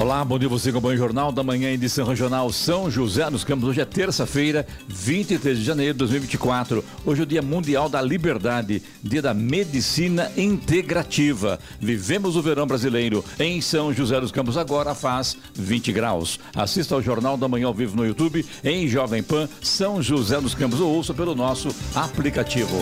[0.00, 3.68] Olá, bom dia você com o Jornal da Manhã, edição regional São José dos Campos.
[3.68, 6.82] Hoje é terça-feira, 23 de janeiro de 2024.
[7.04, 11.58] Hoje é o Dia Mundial da Liberdade, Dia da Medicina Integrativa.
[11.78, 16.40] Vivemos o verão brasileiro em São José dos Campos, agora faz 20 graus.
[16.56, 20.54] Assista ao Jornal da Manhã ao vivo no YouTube, em Jovem Pan, São José dos
[20.54, 22.74] Campos, ou ouça pelo nosso aplicativo.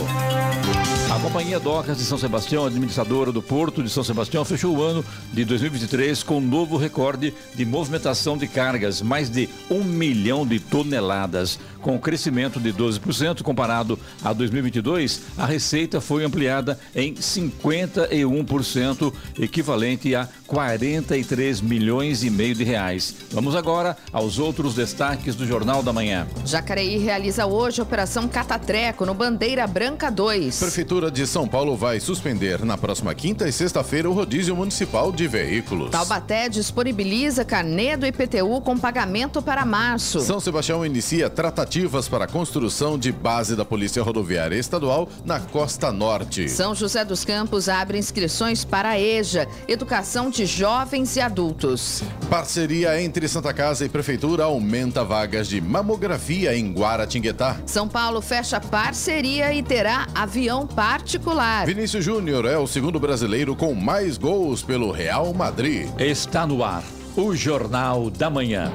[1.11, 5.03] A Companhia Docas de São Sebastião, administradora do Porto de São Sebastião, fechou o ano
[5.33, 10.61] de 2023 com um novo recorde de movimentação de cargas, mais de um milhão de
[10.61, 11.59] toneladas.
[11.81, 20.29] Com crescimento de 12% comparado a 2022, a receita foi ampliada em 51%, equivalente a
[20.47, 23.15] 43 milhões e meio de reais.
[23.31, 26.27] Vamos agora aos outros destaques do Jornal da Manhã.
[26.45, 30.59] Jacareí realiza hoje a Operação Catatreco no Bandeira Branca 2.
[30.59, 35.29] Prefeitura de São Paulo vai suspender na próxima quinta e sexta-feira o rodízio municipal de
[35.29, 35.91] veículos.
[35.91, 40.21] Taubaté disponibiliza carnê do IPTU com pagamento para março.
[40.21, 41.29] São Sebastião inicia
[41.69, 46.49] tratativas para a construção de base da Polícia Rodoviária Estadual na Costa Norte.
[46.49, 52.03] São José dos Campos abre inscrições para a EJA, Educação de Jovens e Adultos.
[52.31, 57.59] Parceria entre Santa Casa e Prefeitura aumenta vagas de mamografia em Guaratinguetá.
[57.67, 61.67] São Paulo fecha parceria e terá avião particular.
[61.67, 65.89] Vinícius Júnior é o segundo brasileiro com mais gols pelo Real Madrid.
[66.01, 66.83] Está no ar
[67.15, 68.73] o Jornal da Manhã.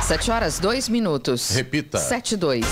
[0.00, 1.50] 7 horas, 2 minutos.
[1.50, 1.98] Repita.
[1.98, 2.64] 7 e 2.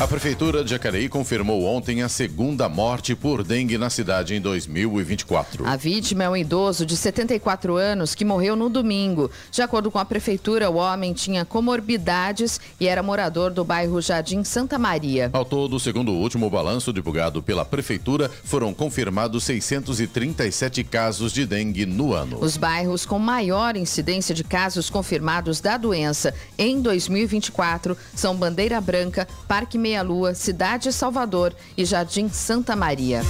[0.00, 5.64] A Prefeitura de Jacareí confirmou ontem a segunda morte por dengue na cidade em 2024.
[5.64, 9.30] A vítima é um idoso de 74 anos que morreu no domingo.
[9.52, 14.42] De acordo com a Prefeitura, o homem tinha comorbidades e era morador do bairro Jardim
[14.42, 15.30] Santa Maria.
[15.32, 21.86] Ao todo, segundo o último balanço divulgado pela Prefeitura, foram confirmados 637 casos de dengue
[21.86, 22.38] no ano.
[22.40, 29.28] Os bairros com maior incidência de casos confirmados da doença em 2024 são Bandeira Branca,
[29.46, 33.20] Parque Meia Lua, Cidade Salvador e Jardim Santa Maria.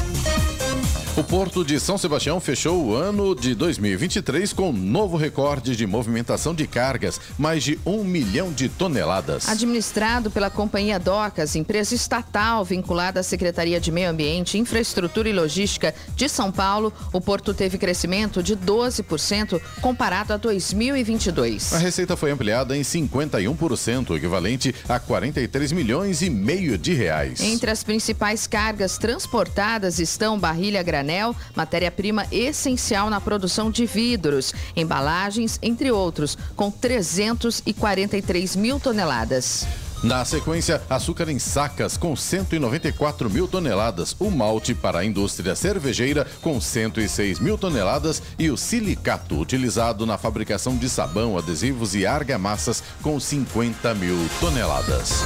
[1.16, 5.86] O Porto de São Sebastião fechou o ano de 2023 com um novo recorde de
[5.86, 9.48] movimentação de cargas, mais de um milhão de toneladas.
[9.48, 15.94] Administrado pela Companhia Docas, empresa estatal vinculada à Secretaria de Meio Ambiente, Infraestrutura e Logística
[16.16, 21.74] de São Paulo, o porto teve crescimento de 12% comparado a 2022.
[21.74, 27.40] A receita foi ampliada em 51%, equivalente a 43 milhões e meio de reais.
[27.40, 35.58] Entre as principais cargas transportadas estão barrilha granel, matéria-prima essencial na produção de vidros, embalagens,
[35.62, 39.66] entre outros, com 343 mil toneladas.
[40.04, 46.26] Na sequência, açúcar em sacas com 194 mil toneladas, o malte para a indústria cervejeira
[46.42, 52.84] com 106 mil toneladas e o silicato utilizado na fabricação de sabão, adesivos e argamassas
[53.00, 55.24] com 50 mil toneladas.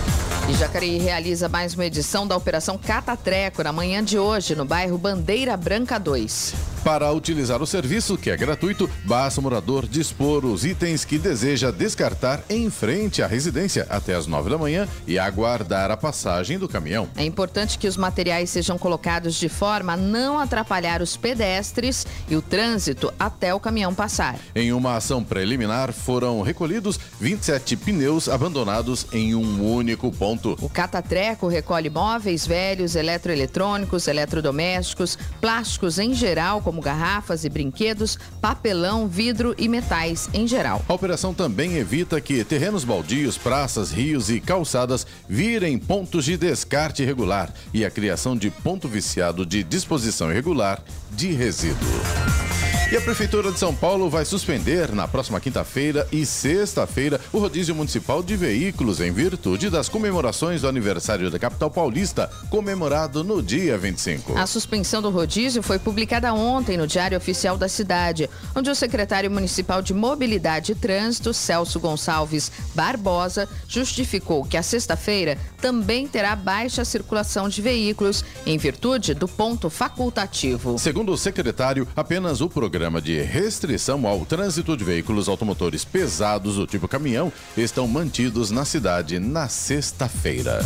[0.48, 4.96] E Jacareí realiza mais uma edição da Operação Catatreco na manhã de hoje, no bairro
[4.96, 6.54] Bandeira Branca 2.
[6.84, 11.70] Para utilizar o serviço, que é gratuito, basta o morador dispor os itens que deseja
[11.72, 14.67] descartar em frente à residência até as 9 da manhã
[15.06, 17.08] e aguardar a passagem do caminhão.
[17.16, 22.36] É importante que os materiais sejam colocados de forma a não atrapalhar os pedestres e
[22.36, 24.36] o trânsito até o caminhão passar.
[24.54, 30.56] Em uma ação preliminar, foram recolhidos 27 pneus abandonados em um único ponto.
[30.60, 39.08] O Catatreco recolhe móveis velhos, eletroeletrônicos, eletrodomésticos, plásticos em geral, como garrafas e brinquedos, papelão,
[39.08, 40.84] vidro e metais em geral.
[40.88, 47.02] A operação também evita que terrenos baldios, praças, rios e calçadas virem pontos de descarte
[47.02, 52.47] irregular e a criação de ponto viciado de disposição irregular de resíduo.
[52.90, 57.74] E a Prefeitura de São Paulo vai suspender na próxima quinta-feira e sexta-feira o rodízio
[57.74, 63.76] municipal de veículos em virtude das comemorações do aniversário da capital paulista, comemorado no dia
[63.76, 64.38] 25.
[64.38, 69.30] A suspensão do rodízio foi publicada ontem no Diário Oficial da cidade, onde o secretário
[69.30, 76.86] municipal de Mobilidade e Trânsito, Celso Gonçalves Barbosa, justificou que a sexta-feira também terá baixa
[76.86, 80.78] circulação de veículos em virtude do ponto facultativo.
[80.78, 86.54] Segundo o secretário, apenas o programa programa de restrição ao trânsito de veículos automotores pesados
[86.54, 90.64] do tipo caminhão estão mantidos na cidade na sexta-feira.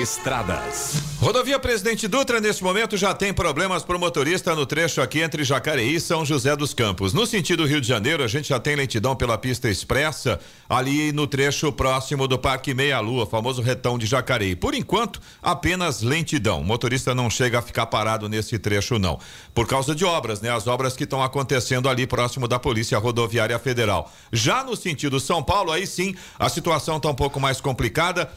[0.00, 1.02] Estradas.
[1.20, 5.44] Rodovia Presidente Dutra, neste momento, já tem problemas para o motorista no trecho aqui entre
[5.44, 7.12] Jacareí e São José dos Campos.
[7.12, 11.28] No sentido Rio de Janeiro, a gente já tem lentidão pela pista expressa, ali no
[11.28, 14.56] trecho próximo do Parque Meia Lua, famoso retão de Jacareí.
[14.56, 16.60] Por enquanto, apenas lentidão.
[16.60, 19.20] O motorista não chega a ficar parado nesse trecho, não.
[19.54, 20.50] Por causa de obras, né?
[20.50, 24.10] As obras que estão acontecendo ali próximo da Polícia Rodoviária Federal.
[24.32, 28.28] Já no sentido São Paulo, aí sim, a situação está um pouco mais complicada.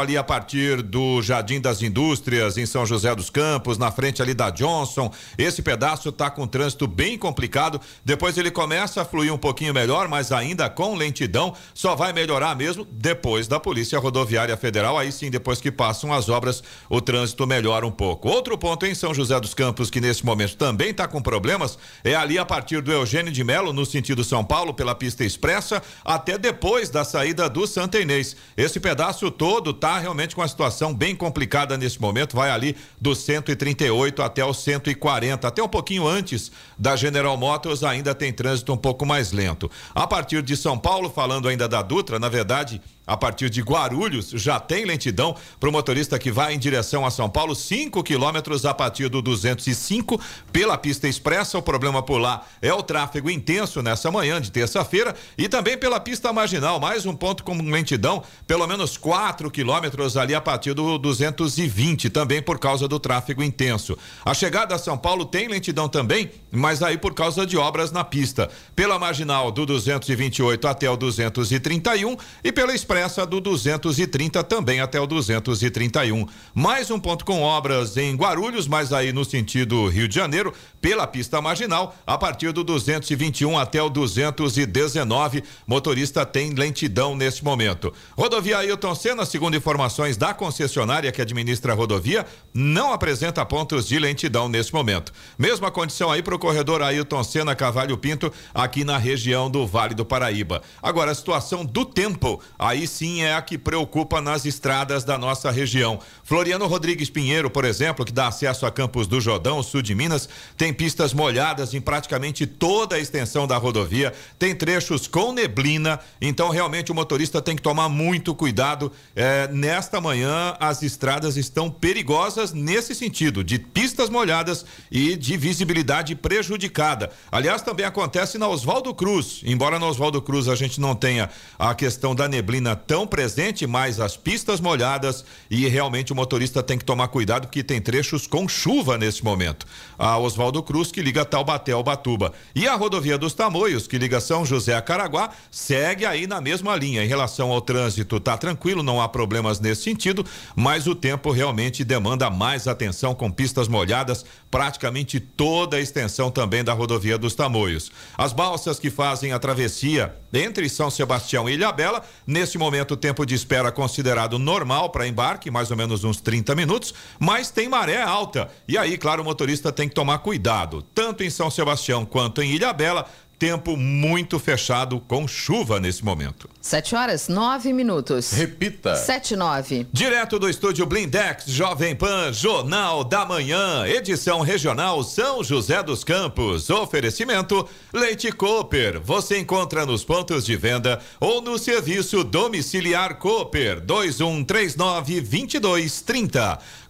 [0.00, 4.20] Ali a partir do Jardim das Indústrias Indústrias, em São José dos Campos, na frente
[4.20, 5.10] ali da Johnson.
[5.38, 7.80] Esse pedaço está com trânsito bem complicado.
[8.04, 11.54] Depois ele começa a fluir um pouquinho melhor, mas ainda com lentidão.
[11.72, 14.98] Só vai melhorar mesmo depois da Polícia Rodoviária Federal.
[14.98, 18.28] Aí sim, depois que passam as obras, o trânsito melhora um pouco.
[18.28, 22.14] Outro ponto em São José dos Campos, que nesse momento também está com problemas, é
[22.14, 26.36] ali a partir do Eugênio de Melo, no sentido São Paulo, pela pista expressa, até
[26.36, 28.36] depois da saída do Santa Inês.
[28.56, 33.14] Esse pedaço todo está realmente com a situação bem complicada nesse momento vai ali do
[33.14, 38.76] 138 até o 140, até um pouquinho antes da General Motors ainda tem trânsito um
[38.76, 39.70] pouco mais lento.
[39.94, 44.30] A partir de São Paulo, falando ainda da Dutra, na verdade, a partir de Guarulhos
[44.30, 48.64] já tem lentidão para o motorista que vai em direção a São Paulo, 5 quilômetros
[48.64, 50.20] a partir do 205
[50.52, 51.58] pela pista expressa.
[51.58, 56.00] O problema por lá é o tráfego intenso nessa manhã de terça-feira e também pela
[56.00, 60.98] pista marginal, mais um ponto com lentidão, pelo menos 4 quilômetros ali a partir do
[60.98, 63.98] 220, também por causa do tráfego intenso.
[64.24, 68.02] A chegada a São Paulo tem lentidão também, mas aí por causa de obras na
[68.02, 68.48] pista.
[68.74, 75.00] Pela marginal do 228 até o 231 e pela expressa expressa do 230 também até
[75.00, 76.26] o 231.
[76.54, 81.04] Mais um ponto com obras em Guarulhos, mas aí no sentido Rio de Janeiro, pela
[81.04, 85.42] pista marginal, a partir do 221 até o 219.
[85.66, 87.92] Motorista tem lentidão neste momento.
[88.16, 93.98] Rodovia Ailton Senna, segundo informações da concessionária que administra a rodovia, não apresenta pontos de
[93.98, 95.12] lentidão neste momento.
[95.36, 99.96] Mesma condição aí para o corredor Ailton Senna Cavalho Pinto, aqui na região do Vale
[99.96, 100.62] do Paraíba.
[100.80, 105.50] Agora, a situação do tempo, aí sim é a que preocupa nas estradas da nossa
[105.50, 106.00] região.
[106.22, 110.28] Floriano Rodrigues Pinheiro, por exemplo, que dá acesso a Campos do Jordão, sul de Minas,
[110.56, 116.50] tem pistas molhadas em praticamente toda a extensão da rodovia, tem trechos com neblina, então
[116.50, 118.92] realmente o motorista tem que tomar muito cuidado.
[119.14, 126.14] É, nesta manhã, as estradas estão perigosas nesse sentido, de pistas molhadas e de visibilidade
[126.14, 127.10] prejudicada.
[127.30, 131.74] Aliás, também acontece na Oswaldo Cruz, embora na Oswaldo Cruz a gente não tenha a
[131.74, 136.84] questão da neblina tão presente, mas as pistas molhadas e realmente o motorista tem que
[136.84, 139.66] tomar cuidado porque tem trechos com chuva nesse momento.
[139.98, 144.20] A Oswaldo Cruz que liga Taubaté ao Batuba e a rodovia dos Tamoios que liga
[144.20, 147.04] São José a Caraguá segue aí na mesma linha.
[147.04, 151.84] Em relação ao trânsito, tá tranquilo, não há problemas nesse sentido, mas o tempo realmente
[151.84, 157.90] demanda mais atenção com pistas molhadas, praticamente toda a extensão também da rodovia dos Tamoios.
[158.16, 163.24] As balsas que fazem a travessia entre São Sebastião e Ilhabela, nesse momento o tempo
[163.24, 168.02] de espera considerado normal para embarque, mais ou menos uns 30 minutos, mas tem maré
[168.02, 168.50] alta.
[168.66, 172.50] E aí, claro, o motorista tem que tomar cuidado, tanto em São Sebastião quanto em
[172.52, 173.06] Ilhabela
[173.44, 176.48] tempo muito fechado com chuva nesse momento.
[176.62, 178.32] 7 horas, 9 minutos.
[178.32, 178.96] Repita.
[178.96, 179.86] 7 9.
[179.92, 186.70] Direto do estúdio Blindex, Jovem Pan, Jornal da Manhã, edição regional São José dos Campos.
[186.70, 188.98] Oferecimento Leite Cooper.
[189.02, 196.58] Você encontra nos pontos de venda ou no serviço domiciliar Cooper 2139 2230.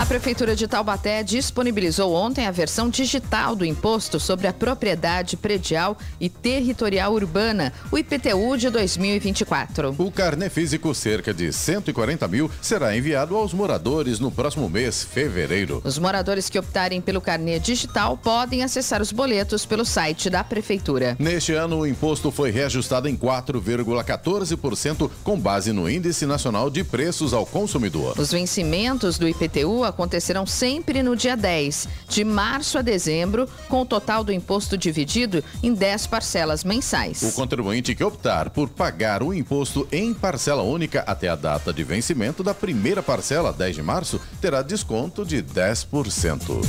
[0.00, 5.94] A Prefeitura de Taubaté disponibilizou ontem a versão digital do Imposto sobre a Propriedade Predial
[6.18, 9.94] e Territorial Urbana, o IPTU de 2024.
[9.98, 15.82] O carnê físico, cerca de 140 mil, será enviado aos moradores no próximo mês, fevereiro.
[15.84, 21.14] Os moradores que optarem pelo carnê digital podem acessar os boletos pelo site da Prefeitura.
[21.18, 27.34] Neste ano, o imposto foi reajustado em 4,14%, com base no Índice Nacional de Preços
[27.34, 28.18] ao Consumidor.
[28.18, 33.86] Os vencimentos do IPTU acontecerão sempre no dia 10, de março a dezembro, com o
[33.86, 37.22] total do imposto dividido em 10 parcelas mensais.
[37.22, 41.84] O contribuinte que optar por pagar o imposto em parcela única até a data de
[41.84, 46.60] vencimento da primeira parcela, 10 de março, terá desconto de 10%.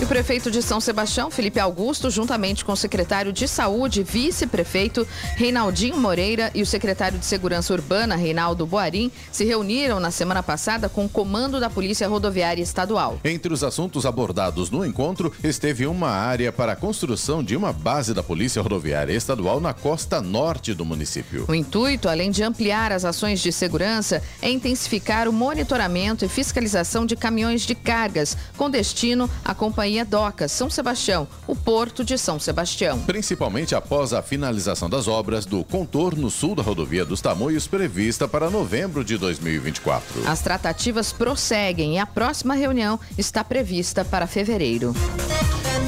[0.00, 5.06] E o prefeito de São Sebastião, Felipe Augusto, juntamente com o secretário de Saúde, vice-prefeito
[5.36, 10.88] Reinaldinho Moreira e o secretário de Segurança Urbana, Reinaldo Boarim, se reuniram na semana passada
[10.88, 13.20] com o comando da Polícia Rodoviária Estadual.
[13.24, 18.14] Entre os assuntos abordados no encontro, esteve uma área para a construção de uma base
[18.14, 21.44] da Polícia Rodoviária Estadual na costa norte do município.
[21.48, 27.04] O intuito, além de ampliar as ações de segurança, é intensificar o monitoramento e fiscalização
[27.04, 32.40] de caminhões de cargas com destino à companhia Docas São Sebastião, o Porto de São
[32.40, 32.98] Sebastião.
[33.00, 38.50] Principalmente após a finalização das obras do contorno sul da rodovia dos Tamoios, prevista para
[38.50, 40.26] novembro de 2024.
[40.26, 44.94] As tratativas prosseguem e a próxima reunião está prevista para fevereiro.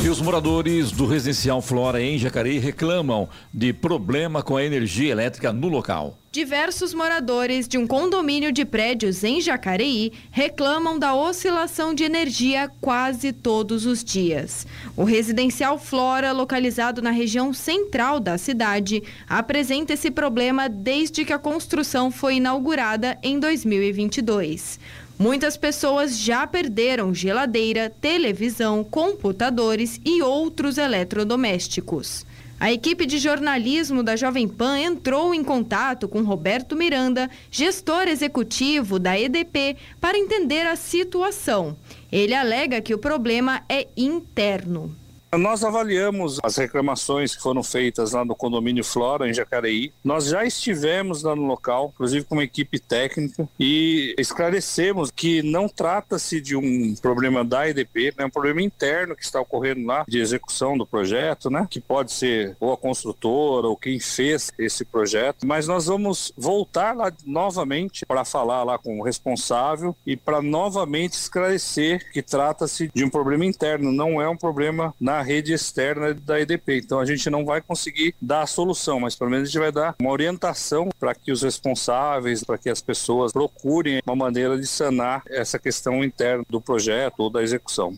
[0.03, 5.53] E os moradores do residencial Flora em Jacareí reclamam de problema com a energia elétrica
[5.53, 6.19] no local.
[6.33, 13.33] Diversos moradores de um condomínio de prédios em Jacareí reclamam da oscilação de energia quase
[13.33, 14.67] todos os dias.
[14.97, 21.39] O residencial Flora, localizado na região central da cidade, apresenta esse problema desde que a
[21.39, 24.81] construção foi inaugurada em 2022.
[25.23, 32.27] Muitas pessoas já perderam geladeira, televisão, computadores e outros eletrodomésticos.
[32.59, 38.99] A equipe de jornalismo da Jovem Pan entrou em contato com Roberto Miranda, gestor executivo
[38.99, 41.77] da EDP, para entender a situação.
[42.11, 44.93] Ele alega que o problema é interno.
[45.39, 49.91] Nós avaliamos as reclamações que foram feitas lá no condomínio Flora, em Jacareí.
[50.05, 55.71] Nós já estivemos lá no local, inclusive com uma equipe técnica, e esclarecemos que não
[55.71, 60.19] trata-se de um problema da EDP, é um problema interno que está ocorrendo lá de
[60.19, 61.67] execução do projeto, né?
[61.71, 65.47] Que pode ser ou a construtora ou quem fez esse projeto.
[65.47, 71.15] Mas nós vamos voltar lá novamente para falar lá com o responsável e para novamente
[71.15, 76.41] esclarecer que trata-se de um problema interno, não é um problema na rede externa da
[76.41, 76.79] EDP.
[76.79, 79.73] Então a gente não vai conseguir dar a solução, mas pelo menos a gente vai
[79.73, 84.67] dar uma orientação para que os responsáveis, para que as pessoas procurem uma maneira de
[84.67, 87.97] sanar essa questão interna do projeto ou da execução.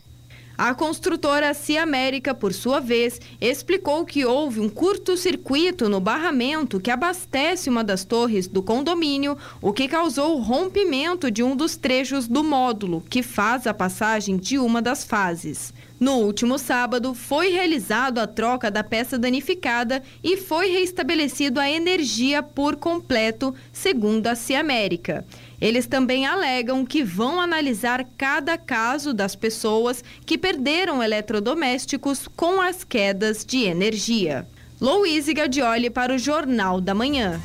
[0.57, 6.89] A construtora Cia América, por sua vez, explicou que houve um curto-circuito no barramento que
[6.89, 12.25] abastece uma das torres do condomínio, o que causou o rompimento de um dos trechos
[12.25, 15.73] do módulo, que faz a passagem de uma das fases.
[15.99, 22.43] No último sábado, foi realizado a troca da peça danificada e foi reestabelecido a energia
[22.43, 25.25] por completo, segundo a Cia América.
[25.65, 32.83] Eles também alegam que vão analisar cada caso das pessoas que perderam eletrodomésticos com as
[32.83, 34.45] quedas de energia.
[34.79, 37.41] Louise Gadioli para o Jornal da Manhã.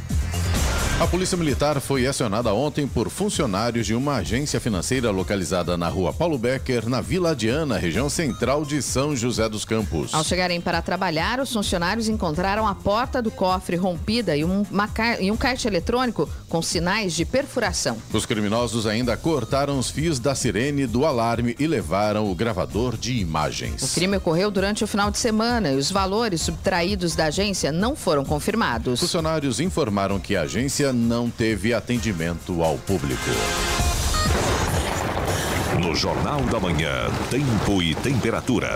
[1.00, 6.12] A Polícia Militar foi acionada ontem por funcionários de uma agência financeira localizada na rua
[6.12, 10.12] Paulo Becker, na Vila Diana, região central de São José dos Campos.
[10.12, 14.62] Ao chegarem para trabalhar, os funcionários encontraram a porta do cofre rompida e um,
[15.18, 17.96] e um caixa eletrônico com sinais de perfuração.
[18.12, 23.14] Os criminosos ainda cortaram os fios da sirene do alarme e levaram o gravador de
[23.14, 23.82] imagens.
[23.82, 27.94] O crime ocorreu durante o final de semana e os valores subtraídos da agência não
[27.94, 29.00] foram confirmados.
[29.00, 33.30] Funcionários informaram que a agência não teve atendimento ao público.
[35.78, 38.68] No Jornal da Manhã, tempo e temperatura.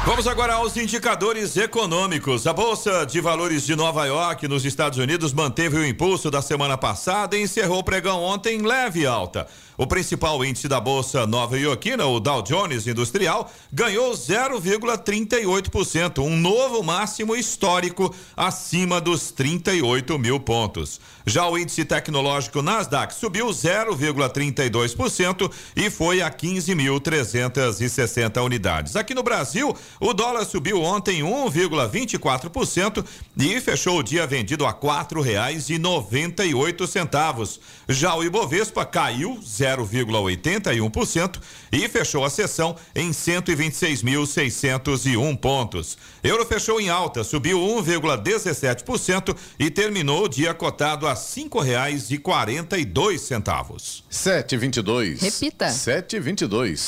[0.06, 2.48] Vamos agora aos indicadores econômicos.
[2.48, 6.78] A Bolsa de Valores de Nova York, nos Estados Unidos, manteve o impulso da semana
[6.78, 9.48] passada e encerrou o pregão ontem em leve alta.
[9.80, 16.84] O principal índice da Bolsa Nova Iorquina, o Dow Jones Industrial, ganhou 0,38%, um novo
[16.84, 21.00] máximo histórico acima dos 38 mil pontos.
[21.26, 28.98] Já o índice tecnológico Nasdaq subiu 0,32% e foi a 15.360 unidades.
[28.98, 33.06] Aqui no Brasil, o dólar subiu ontem 1,24%
[33.38, 34.74] e fechou o dia vendido a
[36.54, 37.62] oito centavos.
[37.88, 39.40] Já o Ibovespa caiu
[39.78, 41.40] 0,81%
[41.72, 45.98] e fechou a sessão em 126.601 pontos.
[46.24, 52.18] Euro fechou em alta, subiu 1,17% e terminou o dia cotado a cinco reais e
[52.18, 54.04] quarenta e dois centavos.
[54.10, 55.22] Sete vinte e dois.
[55.22, 55.70] Repita.
[55.70, 56.88] Sete vinte e dois.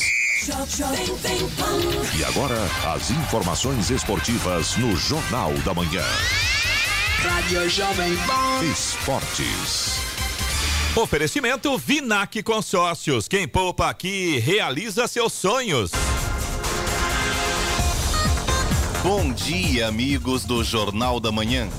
[2.17, 2.57] E agora,
[2.95, 6.03] as informações esportivas no Jornal da Manhã.
[7.19, 8.63] Rádio Jovem Pan.
[8.71, 10.21] Esportes.
[10.93, 13.25] Oferecimento Vinac Consórcios.
[13.25, 15.89] Quem poupa aqui realiza seus sonhos.
[19.01, 21.69] Bom dia, amigos do Jornal da Manhã.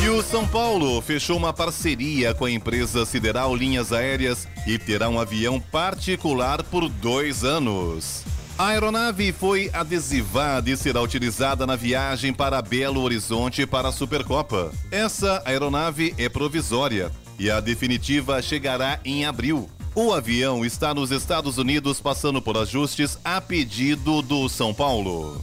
[0.00, 5.08] E o São Paulo fechou uma parceria com a empresa Sideral Linhas Aéreas e terá
[5.08, 8.22] um avião particular por dois anos.
[8.56, 14.70] A aeronave foi adesivada e será utilizada na viagem para Belo Horizonte para a Supercopa.
[14.92, 19.68] Essa aeronave é provisória e a definitiva chegará em abril.
[19.94, 25.42] O avião está nos Estados Unidos passando por ajustes a pedido do São Paulo.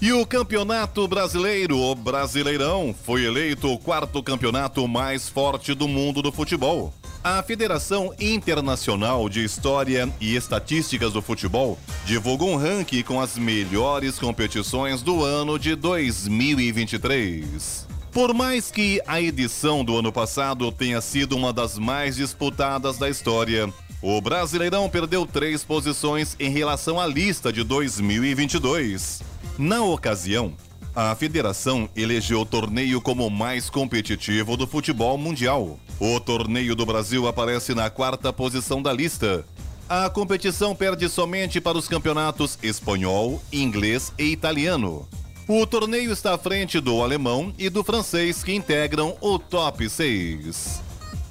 [0.00, 6.20] E o Campeonato Brasileiro, o Brasileirão, foi eleito o quarto campeonato mais forte do mundo
[6.20, 6.92] do futebol.
[7.24, 14.18] A Federação Internacional de História e Estatísticas do Futebol divulgou um ranking com as melhores
[14.18, 17.93] competições do ano de 2023.
[18.14, 23.10] Por mais que a edição do ano passado tenha sido uma das mais disputadas da
[23.10, 23.68] história,
[24.00, 29.20] o Brasileirão perdeu três posições em relação à lista de 2022.
[29.58, 30.52] Na ocasião,
[30.94, 35.76] a federação elegeu o torneio como o mais competitivo do futebol mundial.
[35.98, 39.44] O torneio do Brasil aparece na quarta posição da lista.
[39.88, 45.04] A competição perde somente para os campeonatos espanhol, inglês e italiano.
[45.46, 50.80] O torneio está à frente do alemão e do francês que integram o top 6.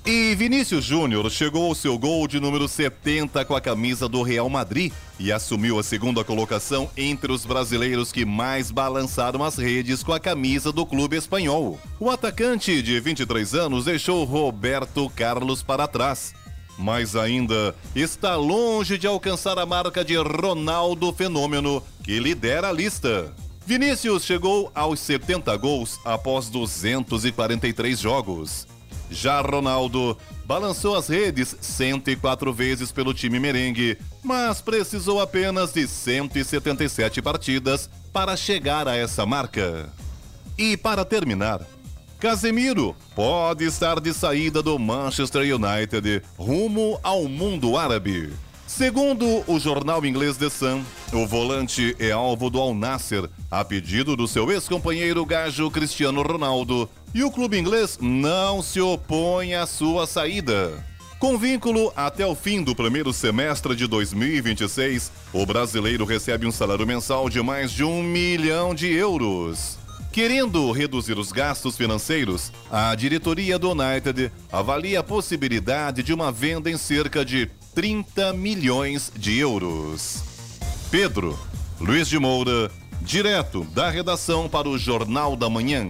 [0.06, 4.48] E Vinícius Júnior chegou ao seu gol de número 70 com a camisa do Real
[4.48, 10.14] Madrid e assumiu a segunda colocação entre os brasileiros que mais balançaram as redes com
[10.14, 11.80] a camisa do clube espanhol.
[12.00, 16.36] O atacante de 23 anos deixou Roberto Carlos para trás,
[16.78, 23.34] mas ainda está longe de alcançar a marca de Ronaldo Fenômeno, que lidera a lista.
[23.66, 28.68] Vinícius chegou aos 70 gols após 243 jogos.
[29.10, 37.22] Já Ronaldo balançou as redes 104 vezes pelo time merengue, mas precisou apenas de 177
[37.22, 39.90] partidas para chegar a essa marca.
[40.58, 41.62] E para terminar,
[42.20, 48.34] Casemiro pode estar de saída do Manchester United rumo ao mundo árabe.
[48.76, 50.84] Segundo o jornal inglês The Sun,
[51.14, 56.90] o volante é alvo do Al Nasser, a pedido do seu ex-companheiro gajo Cristiano Ronaldo,
[57.14, 60.84] e o clube inglês não se opõe à sua saída.
[61.20, 66.88] Com vínculo até o fim do primeiro semestre de 2026, o brasileiro recebe um salário
[66.88, 69.78] mensal de mais de um milhão de euros.
[70.12, 76.70] Querendo reduzir os gastos financeiros, a diretoria do United avalia a possibilidade de uma venda
[76.70, 80.24] em cerca de 30 milhões de euros.
[80.92, 81.38] Pedro
[81.80, 85.90] Luiz de Moura, direto da redação para o Jornal da Manhã.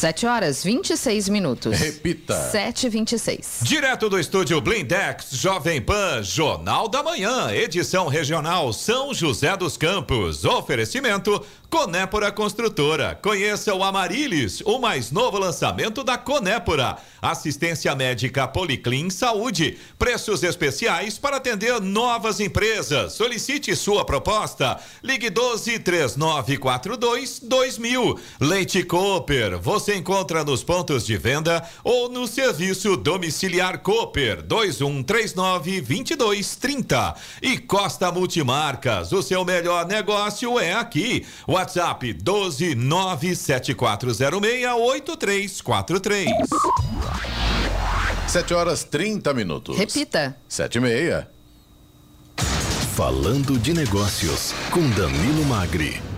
[0.00, 1.78] 7 horas 26 minutos.
[1.78, 2.34] Repita.
[2.34, 9.12] 7 e 26 Direto do estúdio Blindex, Jovem Pan, Jornal da Manhã, edição regional São
[9.12, 10.46] José dos Campos.
[10.46, 13.14] Oferecimento Conépora Construtora.
[13.22, 16.96] Conheça o Amarilis, o mais novo lançamento da Conépora.
[17.22, 19.78] Assistência médica Policlin Saúde.
[19.98, 23.12] Preços especiais para atender novas empresas.
[23.12, 24.80] Solicite sua proposta.
[25.02, 28.18] Ligue 12 3942 2000.
[28.40, 29.58] Leite Cooper.
[29.60, 37.14] Você encontra nos pontos de venda ou no serviço domiciliar Cooper 2139 2230.
[37.42, 39.12] E Costa Multimarcas.
[39.12, 41.26] O seu melhor negócio é aqui.
[41.46, 46.30] WhatsApp 12 97406 8343.
[48.26, 49.76] 7 horas 30 minutos.
[49.76, 50.36] Repita.
[50.48, 51.28] 7 e meia.
[52.94, 56.09] Falando de negócios com Danilo Magri.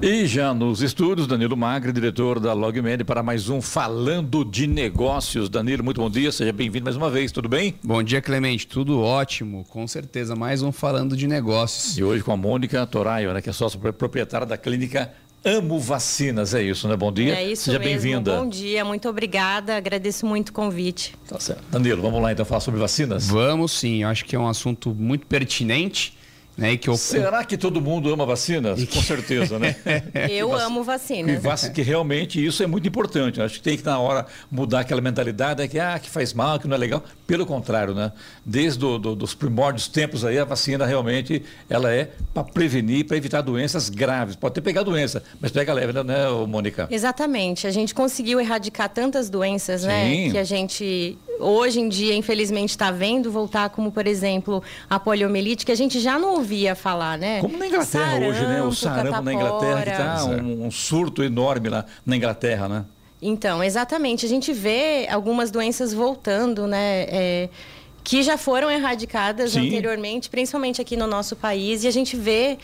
[0.00, 5.48] E já nos estúdios, Danilo Magri, diretor da Logmed, para mais um Falando de Negócios.
[5.48, 7.74] Danilo, muito bom dia, seja bem-vindo mais uma vez, tudo bem?
[7.82, 11.96] Bom dia, Clemente, tudo ótimo, com certeza, mais um Falando de Negócios.
[11.96, 16.52] E hoje com a Mônica Toraio, né, que é sócia proprietária da clínica Amo Vacinas,
[16.54, 16.96] é isso, né?
[16.96, 17.34] Bom dia.
[17.34, 17.92] É isso Seja mesmo.
[17.92, 18.36] bem-vinda.
[18.36, 19.76] Bom dia, muito obrigada.
[19.76, 21.14] Agradeço muito o convite.
[21.28, 21.62] Tá certo.
[21.70, 23.28] Danilo, vamos lá então falar sobre vacinas?
[23.28, 26.16] Vamos sim, eu acho que é um assunto muito pertinente.
[26.56, 26.96] Né, e que eu...
[26.96, 28.82] Será que todo mundo ama vacinas?
[28.86, 29.76] Com certeza, né?
[30.30, 30.62] Eu vac...
[30.62, 31.42] amo que, vacinas.
[31.42, 31.72] vac...
[31.72, 33.42] que realmente isso é muito importante.
[33.42, 36.58] Acho que tem que na hora mudar aquela mentalidade né, que ah, que faz mal,
[36.58, 37.04] que não é legal.
[37.26, 38.10] Pelo contrário, né?
[38.44, 43.18] Desde do, do, dos primórdios tempos aí, a vacina realmente ela é para prevenir, para
[43.18, 44.34] evitar doenças graves.
[44.34, 46.88] Pode ter pegar doença, mas pega leve, né, né Mônica?
[46.90, 47.66] Exatamente.
[47.66, 49.88] A gente conseguiu erradicar tantas doenças, Sim.
[49.88, 50.30] né?
[50.30, 55.64] Que a gente hoje em dia, infelizmente, está vendo voltar, como por exemplo a poliomielite,
[55.64, 57.40] que a gente já não ouvia falar, né?
[57.40, 58.62] Como na Inglaterra sarampo, hoje, né?
[58.62, 62.84] O sarampo na Inglaterra, que está um, um, surto enorme lá na Inglaterra, né?
[63.20, 64.26] Então, exatamente.
[64.26, 67.06] A gente vê algumas doenças voltando, né?
[67.08, 67.48] É,
[68.04, 69.66] que já foram erradicadas Sim.
[69.66, 72.56] anteriormente, principalmente aqui no nosso país, e a gente vê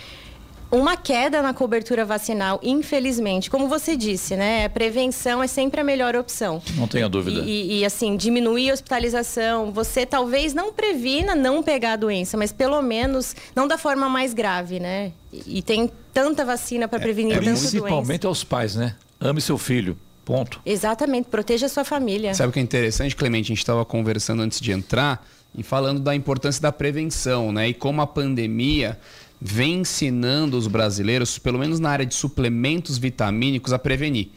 [0.73, 3.51] uma queda na cobertura vacinal, infelizmente.
[3.51, 4.65] Como você disse, né?
[4.65, 6.63] A prevenção é sempre a melhor opção.
[6.75, 7.41] Não tenha dúvida.
[7.41, 9.71] E, e, assim, diminuir a hospitalização.
[9.71, 14.33] Você talvez não previna não pegar a doença, mas pelo menos não da forma mais
[14.33, 15.13] grave, né?
[15.31, 18.29] E, e tem tanta vacina para prevenir é, tanta Principalmente doença.
[18.29, 18.97] aos pais, né?
[19.21, 19.97] Ame seu filho.
[20.25, 20.61] Ponto.
[20.65, 22.33] Exatamente, proteja a sua família.
[22.33, 23.47] Sabe o que é interessante, Clemente?
[23.47, 27.69] A gente estava conversando antes de entrar e falando da importância da prevenção, né?
[27.69, 28.99] E como a pandemia
[29.45, 34.29] vem ensinando os brasileiros, pelo menos na área de suplementos vitamínicos, a prevenir.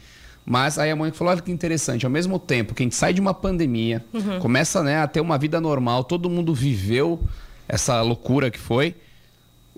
[0.44, 3.12] Mas aí a Mônica falou: olha que interessante, ao mesmo tempo que a gente sai
[3.12, 4.38] de uma pandemia, Uhum.
[4.40, 7.20] começa né, a ter uma vida normal, todo mundo viveu
[7.68, 8.94] essa loucura que foi.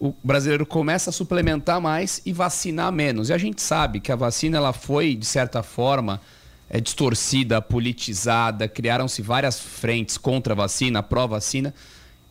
[0.01, 3.29] O brasileiro começa a suplementar mais e vacinar menos.
[3.31, 6.21] E a gente sabe que a vacina ela foi, de certa forma,
[6.71, 11.75] é, distorcida, politizada, criaram-se várias frentes contra a vacina, pró-vacina.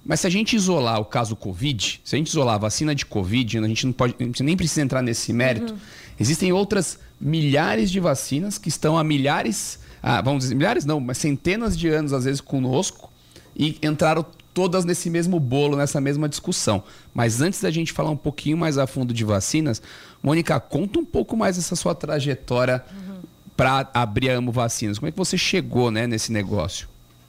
[0.08, 3.06] Mas se a gente isolar o caso Covid, se a gente isolar a vacina de
[3.06, 5.76] Covid, a gente não pode, gente nem precisa entrar nesse mérito.
[6.18, 11.18] Existem outras milhares de vacinas que estão há milhares, ah, vamos dizer, milhares não, mas
[11.18, 13.12] centenas de anos às vezes conosco
[13.54, 16.84] e entraram todas nesse mesmo bolo, nessa mesma discussão.
[17.14, 19.82] Mas antes da gente falar um pouquinho mais a fundo de vacinas,
[20.24, 22.84] Mônica, conta um pouco mais essa sua trajetória
[23.56, 24.98] para abrir a Amo Vacinas.
[25.00, 26.88] Como é que você chegou né, nesse negócio?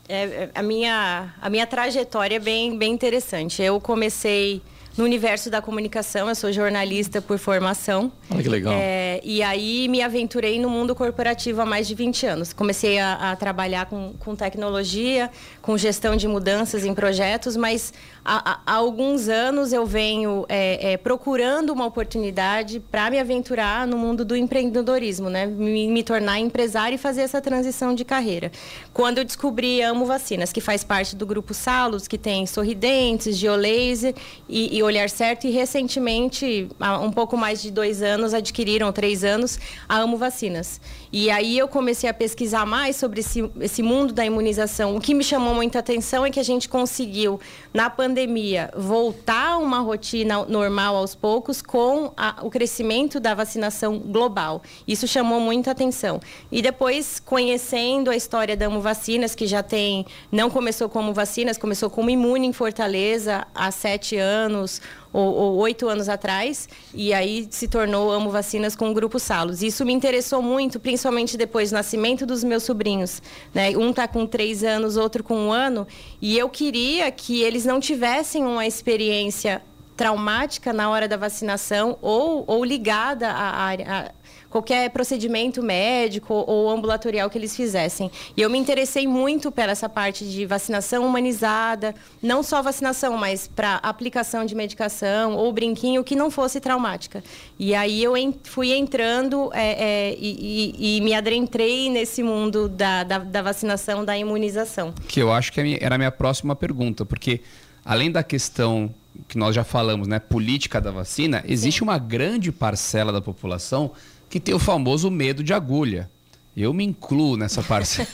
[0.08, 3.62] É, é, a, minha, a minha trajetória é bem, bem interessante.
[3.62, 4.62] Eu comecei
[4.96, 8.10] no universo da comunicação, eu sou jornalista por formação.
[8.30, 8.72] Olha que legal.
[8.74, 12.52] É, e aí me aventurei no mundo corporativo há mais de 20 anos.
[12.52, 15.30] Comecei a, a trabalhar com, com tecnologia,
[15.68, 17.92] com gestão de mudanças em projetos, mas
[18.24, 23.98] há, há- alguns anos eu venho é, é, procurando uma oportunidade para me aventurar no
[23.98, 25.44] mundo do empreendedorismo, né?
[25.44, 28.50] Me, me tornar empresária e fazer essa transição de carreira.
[28.94, 34.14] Quando eu descobri Amo Vacinas, que faz parte do grupo Salos, que tem Sorridentes, Geolaser,
[34.48, 39.22] e, e olhar certo e recentemente, há um pouco mais de dois anos, adquiriram, três
[39.22, 40.80] anos, a Amo Vacinas.
[41.12, 44.96] E aí eu comecei a pesquisar mais sobre esse, esse mundo da imunização.
[44.96, 47.40] O que me chamou muita atenção é que a gente conseguiu,
[47.72, 53.98] na pandemia, voltar a uma rotina normal aos poucos com a, o crescimento da vacinação
[53.98, 54.62] global.
[54.86, 56.20] Isso chamou muita atenção.
[56.52, 61.56] E depois, conhecendo a história da Amo Vacinas, que já tem, não começou como vacinas,
[61.56, 64.80] começou como imune em Fortaleza há sete anos,
[65.12, 69.62] ou, oito anos atrás, e aí se tornou Amo Vacinas com o Grupo Salos.
[69.62, 73.22] Isso me interessou muito, principalmente depois do nascimento dos meus sobrinhos.
[73.54, 73.76] Né?
[73.76, 75.86] Um está com três anos, outro com um ano,
[76.20, 79.62] e eu queria que eles não tivessem uma experiência
[79.98, 84.12] traumática na hora da vacinação ou, ou ligada à, à,
[84.50, 88.10] qualquer procedimento médico ou ambulatorial que eles fizessem.
[88.36, 93.46] E eu me interessei muito pela essa parte de vacinação humanizada, não só vacinação, mas
[93.46, 97.22] para aplicação de medicação ou brinquinho que não fosse traumática.
[97.58, 103.18] E aí eu fui entrando é, é, e, e, me adentrei nesse mundo da, da,
[103.18, 104.92] da, vacinação, da imunização.
[105.06, 107.40] Que eu acho que era a minha próxima pergunta, porque
[107.84, 108.92] além da questão
[109.26, 111.84] que nós já falamos, né, política da vacina, existe Sim.
[111.84, 113.90] uma grande parcela da população
[114.28, 116.10] que tem o famoso medo de agulha.
[116.56, 118.08] Eu me incluo nessa parcela.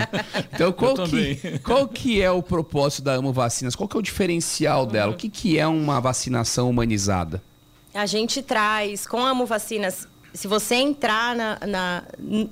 [0.54, 3.76] então, qual que, qual que é o propósito da Amo Vacinas?
[3.76, 5.08] Qual que é o diferencial dela?
[5.08, 5.14] Uhum.
[5.14, 7.42] O que, que é uma vacinação humanizada?
[7.92, 12.02] A gente traz, com a Amo Vacinas, se você entrar na, na,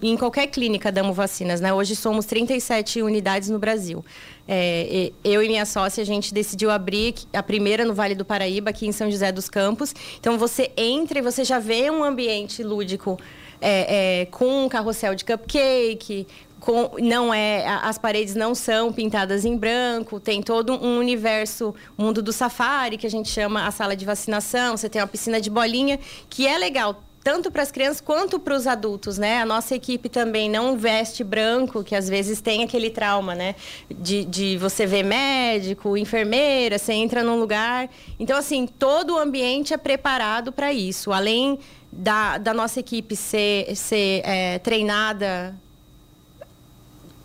[0.02, 1.72] em qualquer clínica da Amo Vacinas, né?
[1.72, 4.04] Hoje somos 37 unidades no Brasil.
[4.50, 8.70] É, eu e minha sócia, a gente decidiu abrir a primeira no Vale do Paraíba,
[8.70, 9.94] aqui em São José dos Campos.
[10.18, 13.18] Então você entra e você já vê um ambiente lúdico
[13.60, 16.26] é, é, com um carrossel de cupcake,
[16.60, 22.20] com, não é as paredes não são pintadas em branco tem todo um universo mundo
[22.20, 25.50] do safari que a gente chama a sala de vacinação você tem uma piscina de
[25.50, 29.42] bolinha que é legal tanto para as crianças quanto para os adultos, né?
[29.42, 33.54] A nossa equipe também não veste branco, que às vezes tem aquele trauma, né?
[33.90, 37.90] De, de você ver médico, enfermeira, você entra num lugar.
[38.18, 41.12] Então, assim, todo o ambiente é preparado para isso.
[41.12, 41.58] Além
[41.92, 45.54] da, da nossa equipe ser, ser é, treinada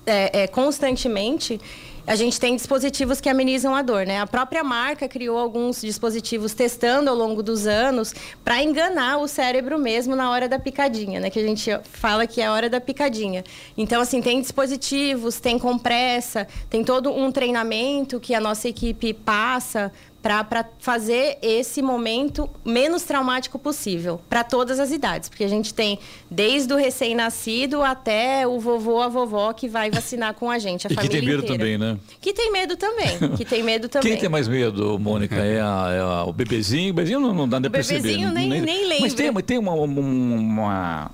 [0.06, 1.62] é, é, constantemente,
[2.06, 4.20] a gente tem dispositivos que amenizam a dor, né?
[4.20, 8.13] A própria marca criou alguns dispositivos testando ao longo dos anos
[8.44, 11.30] para enganar o cérebro mesmo na hora da picadinha, né?
[11.30, 13.44] Que a gente fala que é a hora da picadinha.
[13.78, 19.92] Então, assim, tem dispositivos, tem compressa, tem todo um treinamento que a nossa equipe passa
[20.24, 26.00] para fazer esse momento menos traumático possível para todas as idades, porque a gente tem
[26.32, 30.90] desde o recém-nascido até o vovô, a vovó que vai vacinar com a gente, a
[30.90, 31.60] e família que tem medo inteira.
[31.60, 31.98] também, né?
[32.22, 34.14] Que tem medo também, que tem medo também.
[34.14, 35.36] Quem tem mais medo, Mônica?
[35.36, 36.92] É, a, é a, o bebezinho?
[36.92, 38.00] O bebezinho não, não dá nem para perceber.
[38.00, 39.02] O bebezinho nem, nem, nem lembra.
[39.02, 41.12] Mas tem, tem uma, uma,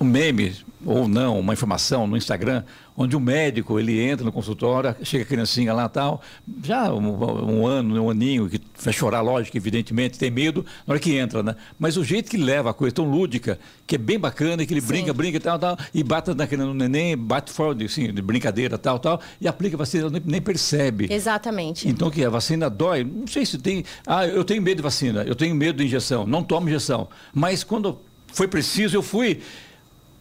[0.00, 0.54] um meme
[0.84, 2.62] ou não, uma informação no Instagram,
[2.96, 6.22] onde o médico ele entra no consultório, chega a criancinha lá tal,
[6.62, 11.00] já um, um, ano, um aninho, que vai chorar, lógico, evidentemente, tem medo na hora
[11.00, 11.56] que entra, né?
[11.78, 14.80] Mas o jeito que leva a coisa tão lúdica, que é bem bacana, que ele
[14.80, 14.86] Sim.
[14.86, 18.78] brinca, brinca e tal, tal, e bate no neném, bate fora de, assim, de brincadeira,
[18.78, 21.08] tal, tal, e aplica a vacina, nem, nem percebe.
[21.10, 21.88] Exatamente.
[21.88, 23.84] Então que a vacina dói, não sei se tem.
[24.06, 27.08] Ah, eu tenho medo de vacina, eu tenho medo de injeção, não tomo injeção.
[27.34, 27.98] Mas quando
[28.32, 29.40] foi preciso, eu fui.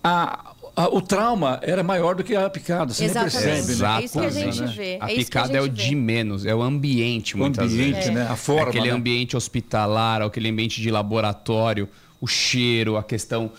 [0.07, 0.53] A,
[0.91, 3.35] o trauma era maior do que a picada, você Exatamente.
[3.37, 3.81] nem percebe.
[3.81, 4.01] Né?
[4.01, 4.73] É isso que a gente né?
[4.75, 4.97] vê.
[5.01, 8.13] A é picada é o de menos, é o ambiente, muitas o ambiente, vezes.
[8.13, 8.27] né?
[8.29, 8.69] A forma.
[8.69, 8.93] Aquele né?
[8.93, 11.89] ambiente hospitalar, aquele ambiente de laboratório,
[12.21, 13.51] o cheiro, a questão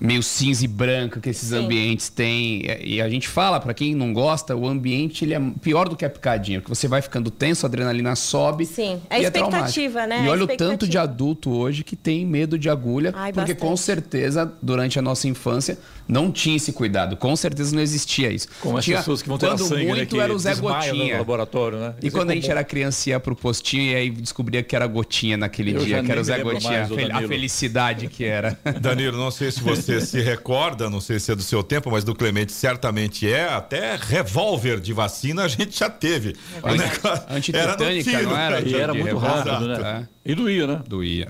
[0.00, 1.64] meio cinza e branca que esses Sim.
[1.64, 2.64] ambientes têm.
[2.82, 6.04] E a gente fala, para quem não gosta, o ambiente ele é pior do que
[6.04, 8.66] a picadinha, porque você vai ficando tenso, a adrenalina sobe.
[8.66, 10.24] Sim, é expectativa, é né?
[10.24, 13.68] E olha o tanto de adulto hoje que tem medo de agulha, Ai, porque bastante.
[13.70, 17.16] com certeza, durante a nossa infância, não tinha esse cuidado.
[17.16, 18.48] Com certeza não existia isso.
[18.60, 21.14] Como tinha, as pessoas que vão ter quando sangue, muito né, era o Zé Gotinha.
[21.14, 21.94] No laboratório, né?
[22.02, 25.36] E quando a gente era criança ia pro postinho e aí descobria que era gotinha
[25.36, 26.88] naquele Eu dia, que era o Zé Gotinha.
[26.88, 28.58] Mais, a felicidade que era.
[28.80, 32.04] Danilo, não sei se você se recorda, não sei se é do seu tempo, mas
[32.04, 33.46] do Clemente certamente é.
[33.46, 36.36] Até revólver de vacina a gente já teve.
[36.62, 37.26] É.
[37.34, 38.60] Antitetânica, não era?
[38.60, 40.08] E era muito rápido, né?
[40.24, 40.80] E doía, né?
[40.88, 41.28] Doía.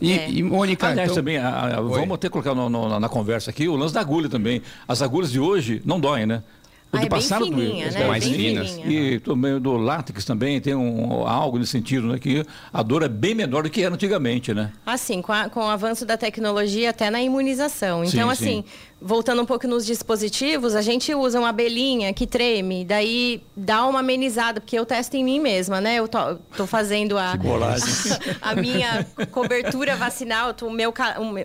[0.00, 0.30] e, é.
[0.30, 1.16] e, Mônica, Aliás, então...
[1.16, 4.28] também, a, a, vamos até colocar no, no, na conversa aqui o lance da agulha
[4.28, 4.62] também.
[4.86, 6.42] As agulhas de hoje não doem, né?
[6.92, 8.06] O Ah, do é bem passado fininha, do, né?
[8.08, 8.70] mais bem finas.
[8.72, 9.12] fininha.
[9.12, 12.18] E também do látex também tem um, algo nesse sentido, né?
[12.18, 14.72] Que a dor é bem menor do que era antigamente, né?
[14.84, 18.02] Assim, com, a- com o avanço da tecnologia, até na imunização.
[18.02, 18.64] Então, Sim, assim, sim.
[19.00, 24.00] voltando um pouco nos dispositivos, a gente usa uma abelhinha que treme, daí dá uma
[24.00, 25.94] amenizada, porque eu testo em mim mesma, né?
[26.00, 27.34] Eu tô, tô fazendo a,
[28.42, 30.92] a minha cobertura vacinal, tô- o meu,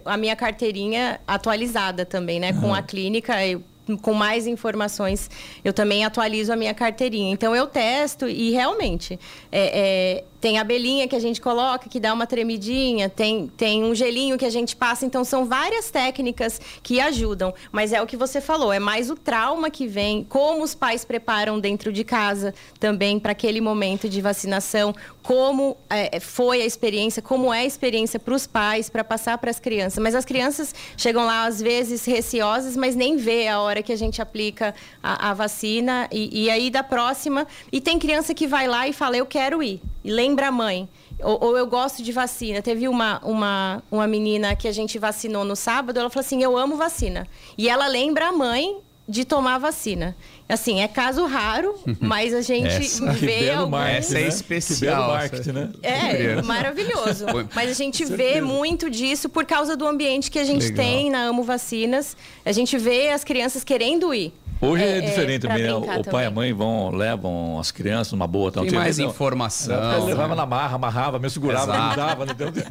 [0.05, 2.51] a minha carteirinha atualizada também, né?
[2.53, 3.61] Com a clínica, eu-
[4.01, 5.29] com mais informações,
[5.63, 7.31] eu também atualizo a minha carteirinha.
[7.31, 9.19] Então, eu testo e realmente
[9.51, 13.95] é, é, tem abelhinha que a gente coloca, que dá uma tremidinha, tem, tem um
[13.95, 15.03] gelinho que a gente passa.
[15.03, 17.51] Então, são várias técnicas que ajudam.
[17.71, 21.03] Mas é o que você falou, é mais o trauma que vem, como os pais
[21.03, 27.23] preparam dentro de casa também para aquele momento de vacinação, como é, foi a experiência,
[27.23, 29.97] como é a experiência para os pais, para passar para as crianças.
[29.97, 33.97] Mas as crianças chegam lá, às vezes, receosas, mas nem vê a hora que a
[33.97, 36.07] gente aplica a, a vacina.
[36.11, 37.47] E, e aí, da próxima...
[37.71, 39.81] E tem criança que vai lá e fala, eu quero ir.
[40.03, 40.87] E lembra a mãe.
[41.19, 42.61] Ou, ou eu gosto de vacina.
[42.61, 46.57] Teve uma, uma, uma menina que a gente vacinou no sábado, ela falou assim, eu
[46.57, 47.27] amo vacina.
[47.57, 50.15] E ela lembra a mãe de tomar a vacina.
[50.49, 53.69] Assim, é caso raro, mas a gente Essa- vê alguns...
[53.71, 54.27] marketing, Essa é né?
[54.27, 55.69] especial, marketing, né?
[55.83, 57.25] É, maravilhoso.
[57.53, 60.85] Mas a gente vê muito disso por causa do ambiente que a gente Legal.
[60.85, 62.17] tem na Amo Vacinas.
[62.43, 64.33] A gente vê as crianças querendo ir.
[64.61, 65.73] Hoje é, É, é, diferente também, né?
[65.73, 68.51] O pai e a mãe vão, levam as crianças numa boa.
[68.51, 68.63] Tal.
[68.65, 69.07] Tem mais não.
[69.09, 69.75] informação.
[69.75, 70.05] Né?
[70.05, 71.97] levava na marra, amarrava, me segurava, não Exato.
[72.25, 72.25] dava.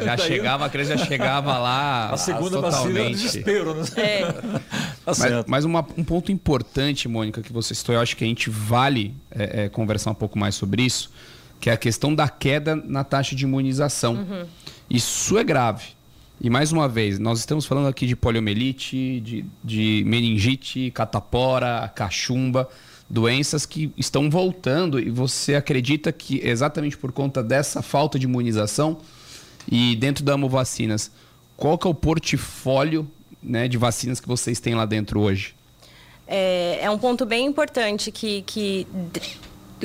[0.05, 3.15] Já Daí, chegava, a criança já chegava lá A segunda vacina era totalmente.
[3.17, 3.83] desespero, né?
[3.97, 4.23] É.
[4.33, 4.61] Tá
[5.07, 5.51] Mas, certo.
[5.51, 9.15] mas uma- um ponto importante, Mônica, que você citou, eu acho que a gente vale
[9.31, 11.11] é, é, conversar um pouco mais sobre isso,
[11.61, 14.27] que é a questão da queda na taxa de imunização.
[14.89, 15.85] Isso é grave.
[16.41, 22.69] E mais uma vez, nós estamos falando aqui de poliomielite, de, de meningite, catapora, cachumba,
[23.09, 28.99] doenças que estão voltando e você acredita que exatamente por conta dessa falta de imunização
[29.71, 31.11] e dentro da Amo Vacinas,
[31.57, 33.09] qual que é o portfólio
[33.43, 35.55] né, de vacinas que vocês têm lá dentro hoje?
[36.27, 38.87] É, é um ponto bem importante que, que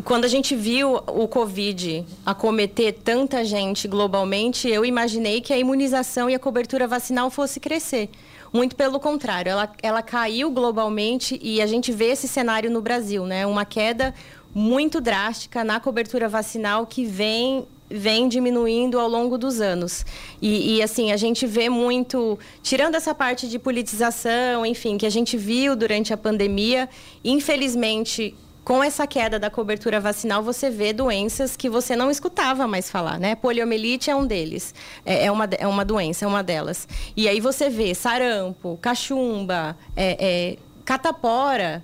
[0.04, 6.30] quando a gente viu o Covid acometer tanta gente globalmente, eu imaginei que a imunização
[6.30, 8.10] e a cobertura vacinal fosse crescer.
[8.54, 13.25] Muito pelo contrário, ela, ela caiu globalmente e a gente vê esse cenário no Brasil,
[13.25, 13.45] né?
[13.45, 14.13] Uma queda
[14.54, 20.06] muito drástica na cobertura vacinal que vem vem diminuindo ao longo dos anos.
[20.39, 25.10] E, e, assim, a gente vê muito, tirando essa parte de politização, enfim, que a
[25.10, 26.88] gente viu durante a pandemia,
[27.23, 28.36] infelizmente.
[28.69, 33.19] Com essa queda da cobertura vacinal, você vê doenças que você não escutava mais falar,
[33.19, 33.34] né?
[33.34, 36.88] Poliomielite é um deles, é, é uma, é uma doença, é uma delas.
[37.17, 41.84] E aí você vê sarampo, cachumba, é, é, catapora,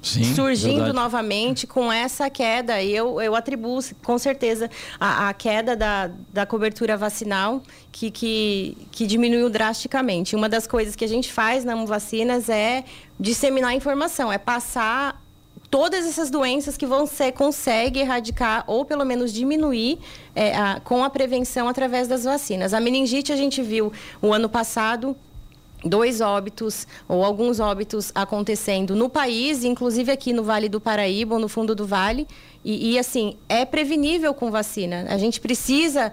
[0.00, 0.96] Sim, surgindo verdade.
[0.96, 2.80] novamente com essa queda.
[2.80, 8.74] E eu, eu atribuo, com certeza, a, a queda da, da cobertura vacinal que, que,
[8.90, 10.34] que diminuiu drasticamente.
[10.34, 12.84] Uma das coisas que a gente faz na Vacinas é
[13.18, 15.20] disseminar informação, é passar
[15.70, 19.98] todas essas doenças que você consegue erradicar ou pelo menos diminuir
[20.34, 22.74] é, a- com a prevenção através das vacinas.
[22.74, 25.16] A meningite a gente viu o ano passado
[25.84, 31.48] dois óbitos ou alguns óbitos acontecendo no país, inclusive aqui no Vale do Paraíba, no
[31.48, 32.26] fundo do vale.
[32.62, 35.06] E, e, assim, é prevenível com vacina.
[35.08, 36.12] A gente precisa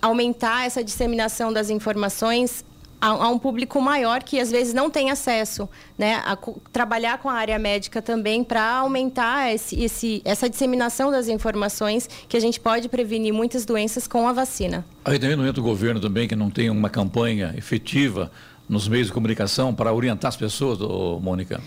[0.00, 2.64] aumentar essa disseminação das informações
[3.00, 6.16] a, a um público maior que às vezes não tem acesso, né?
[6.24, 6.36] A
[6.72, 12.36] trabalhar com a área médica também para aumentar esse, esse, essa disseminação das informações que
[12.36, 14.84] a gente pode prevenir muitas doenças com a vacina.
[15.04, 18.30] Aí também não entra o governo também que não tem uma campanha efetiva
[18.68, 21.60] nos meios de comunicação para orientar as pessoas, ô, Mônica.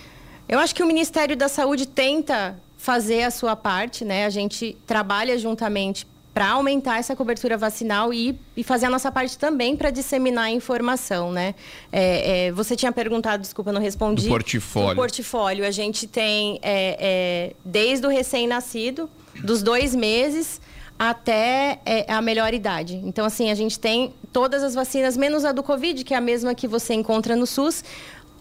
[0.48, 4.26] Eu acho que o Ministério da Saúde tenta fazer a sua parte, né?
[4.26, 9.38] A gente trabalha juntamente para aumentar essa cobertura vacinal e, e fazer a nossa parte
[9.38, 11.54] também para disseminar a informação, né?
[11.92, 14.24] É, é, você tinha perguntado, desculpa, não respondi.
[14.24, 14.90] Do portfólio.
[14.90, 19.10] Do portfólio, a gente tem é, é, desde o recém-nascido,
[19.44, 20.62] dos dois meses
[20.98, 23.02] até é, a melhor idade.
[23.04, 26.22] Então, assim, a gente tem todas as vacinas, menos a do Covid, que é a
[26.22, 27.84] mesma que você encontra no SUS.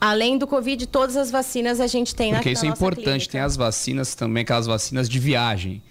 [0.00, 3.04] Além do Covid, todas as vacinas a gente tem Porque na, isso na é importante.
[3.04, 3.32] clínica.
[3.32, 5.82] Tem as vacinas também, aquelas vacinas de viagem.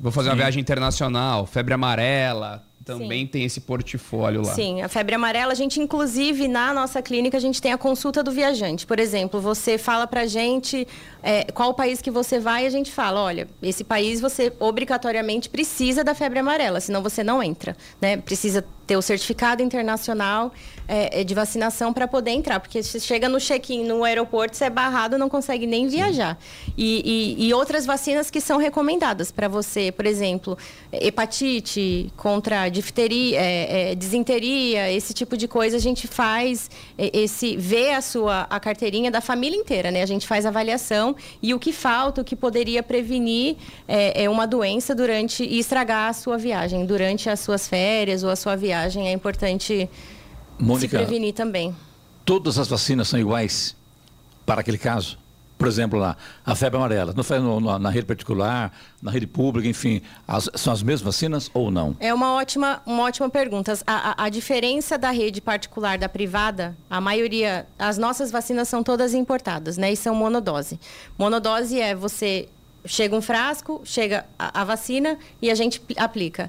[0.00, 0.40] Vou fazer uma Sim.
[0.40, 2.62] viagem internacional, febre amarela.
[2.84, 3.26] também Sim.
[3.26, 4.54] tem esse portfólio lá.
[4.54, 8.22] Sim, a febre amarela, a gente inclusive na nossa clínica a gente tem a consulta
[8.22, 8.86] do viajante.
[8.86, 10.88] Por exemplo, você fala pra gente
[11.22, 15.50] é, qual país que você vai e a gente fala, olha, esse país você obrigatoriamente
[15.50, 18.16] precisa da febre amarela, senão você não entra, né?
[18.16, 20.50] Precisa ter o certificado internacional
[20.88, 24.64] é, é de vacinação para poder entrar, porque se chega no check-in no aeroporto, você
[24.64, 26.38] é barrado, não consegue nem viajar.
[26.76, 30.56] E, e, e, outras vacinas que são recomendadas para você, por exemplo,
[30.90, 37.58] hepatite, contra difteria, é, é, disenteria, esse tipo de coisa, a gente faz é, esse
[37.58, 40.02] vê a sua a carteirinha da família inteira, né?
[40.02, 43.56] A gente faz avaliação e o que falta, o que poderia prevenir
[43.86, 48.30] é, é uma doença durante e estragar a sua viagem durante as suas férias ou
[48.30, 49.88] a sua viagem viagem é importante
[50.58, 51.74] Mônica, se prevenir também.
[52.24, 53.74] Todas as vacinas são iguais
[54.46, 55.18] para aquele caso?
[55.56, 56.16] Por exemplo, lá,
[56.46, 58.72] a febre amarela, no, no, na rede particular,
[59.02, 61.96] na rede pública, enfim, as, são as mesmas vacinas ou não?
[61.98, 63.76] É uma ótima, uma ótima pergunta.
[63.84, 68.84] A, a, a, diferença da rede particular da privada, a maioria, as nossas vacinas são
[68.84, 69.92] todas importadas, né?
[69.92, 70.78] E são monodose.
[71.18, 72.48] Monodose é você
[72.86, 76.48] chega um frasco, chega a, a vacina e a gente aplica.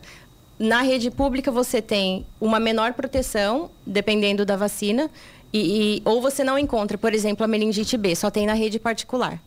[0.60, 5.10] Na rede pública você tem uma menor proteção, dependendo da vacina,
[5.53, 8.78] e, e, ou você não encontra, por exemplo, a meningite B, só tem na rede
[8.78, 9.41] particular.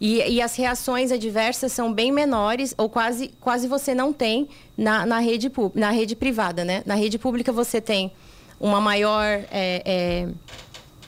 [0.00, 5.04] E, e, as reações adversas são bem menores, ou quase, quase você não tem na,
[5.04, 6.64] na, rede, na rede privada.
[6.64, 6.82] Né?
[6.86, 8.10] Na rede pública você tem
[8.58, 10.28] uma maior é, é,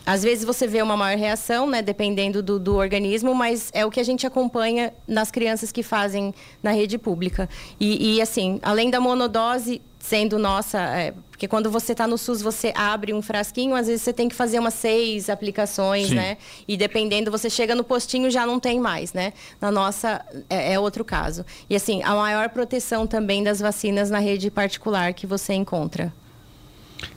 [0.06, 3.90] às vezes você vê uma maior reação, né, dependendo do, do, organismo, mas é o
[3.90, 6.32] que a gente acompanha nas crianças que fazem
[6.62, 7.48] na rede pública.
[7.80, 12.40] E, e assim, além da monodose sendo nossa, é, porque quando você está no SUS,
[12.40, 16.14] você abre um frasquinho, às vezes você tem que fazer umas seis aplicações, Sim.
[16.14, 16.38] né?
[16.68, 19.32] E dependendo, você chega no postinho já não tem mais, né?
[19.60, 21.44] Na nossa é, é outro caso.
[21.68, 26.14] E assim, a maior proteção também das vacinas na rede particular que você encontra.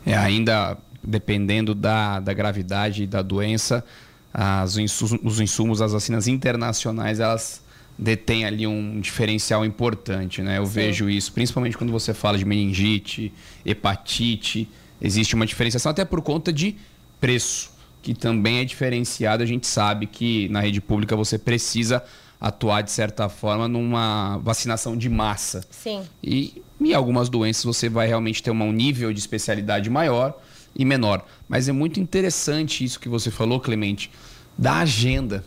[0.04, 0.76] É, ainda
[1.10, 3.84] dependendo da, da gravidade da doença,
[4.34, 4.76] as,
[5.24, 7.62] os insumos, as vacinas internacionais, elas
[7.98, 10.58] detêm ali um diferencial importante, né?
[10.58, 10.72] Eu Sim.
[10.72, 13.34] vejo isso, principalmente quando você fala de meningite,
[13.66, 14.70] hepatite,
[15.02, 16.78] existe uma diferenciação até por conta de
[17.20, 19.44] preço, que também é diferenciado.
[19.44, 22.04] A gente sabe que na rede pública você precisa
[22.40, 25.62] atuar de certa forma numa vacinação de massa.
[25.70, 26.04] Sim.
[26.24, 30.40] E em algumas doenças você vai realmente ter um nível de especialidade maior
[30.76, 31.26] e menor.
[31.48, 34.10] Mas é muito interessante isso que você falou, Clemente,
[34.58, 35.44] da agenda.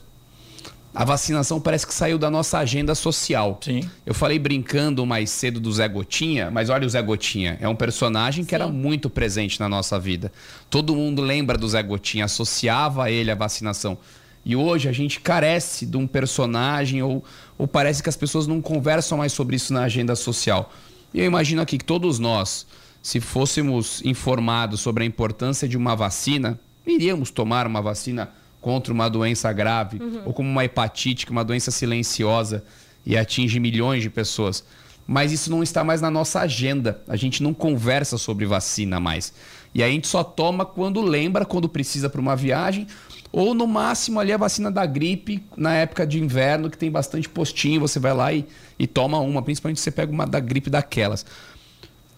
[0.94, 3.58] A vacinação parece que saiu da nossa agenda social.
[3.62, 3.80] Sim.
[4.04, 7.56] Eu falei brincando mais cedo do Zé Gotinha, mas olha o Zé Gotinha.
[7.62, 8.56] É um personagem que Sim.
[8.56, 10.30] era muito presente na nossa vida.
[10.68, 13.96] Todo mundo lembra do Zé Gotinha, associava a ele a vacinação.
[14.44, 17.24] E hoje a gente carece de um personagem, ou,
[17.56, 20.72] ou parece que as pessoas não conversam mais sobre isso na agenda social.
[21.14, 22.66] E eu imagino aqui que todos nós,
[23.02, 28.30] se fôssemos informados sobre a importância de uma vacina, iríamos tomar uma vacina
[28.60, 30.22] contra uma doença grave, uhum.
[30.26, 32.64] ou como uma hepatite, que é uma doença silenciosa
[33.04, 34.64] e atinge milhões de pessoas.
[35.04, 37.02] Mas isso não está mais na nossa agenda.
[37.08, 39.32] A gente não conversa sobre vacina mais.
[39.74, 42.86] E a gente só toma quando lembra, quando precisa para uma viagem,
[43.32, 47.28] ou no máximo ali a vacina da gripe na época de inverno, que tem bastante
[47.28, 48.46] postinho, você vai lá e,
[48.78, 51.24] e toma uma, principalmente se você pega uma da gripe daquelas.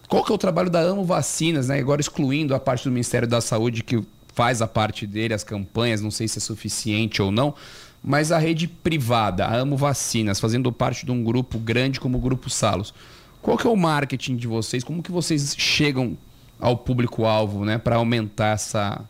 [0.07, 1.79] Qual que é o trabalho da Amo Vacinas, né?
[1.79, 4.03] Agora excluindo a parte do Ministério da Saúde que
[4.33, 7.55] faz a parte dele, as campanhas, não sei se é suficiente ou não,
[8.03, 12.21] mas a rede privada, a Amo Vacinas, fazendo parte de um grupo grande como o
[12.21, 12.93] Grupo Salos.
[13.41, 14.83] Qual que é o marketing de vocês?
[14.83, 16.17] Como que vocês chegam
[16.59, 19.01] ao público-alvo, né, para aumentar essa,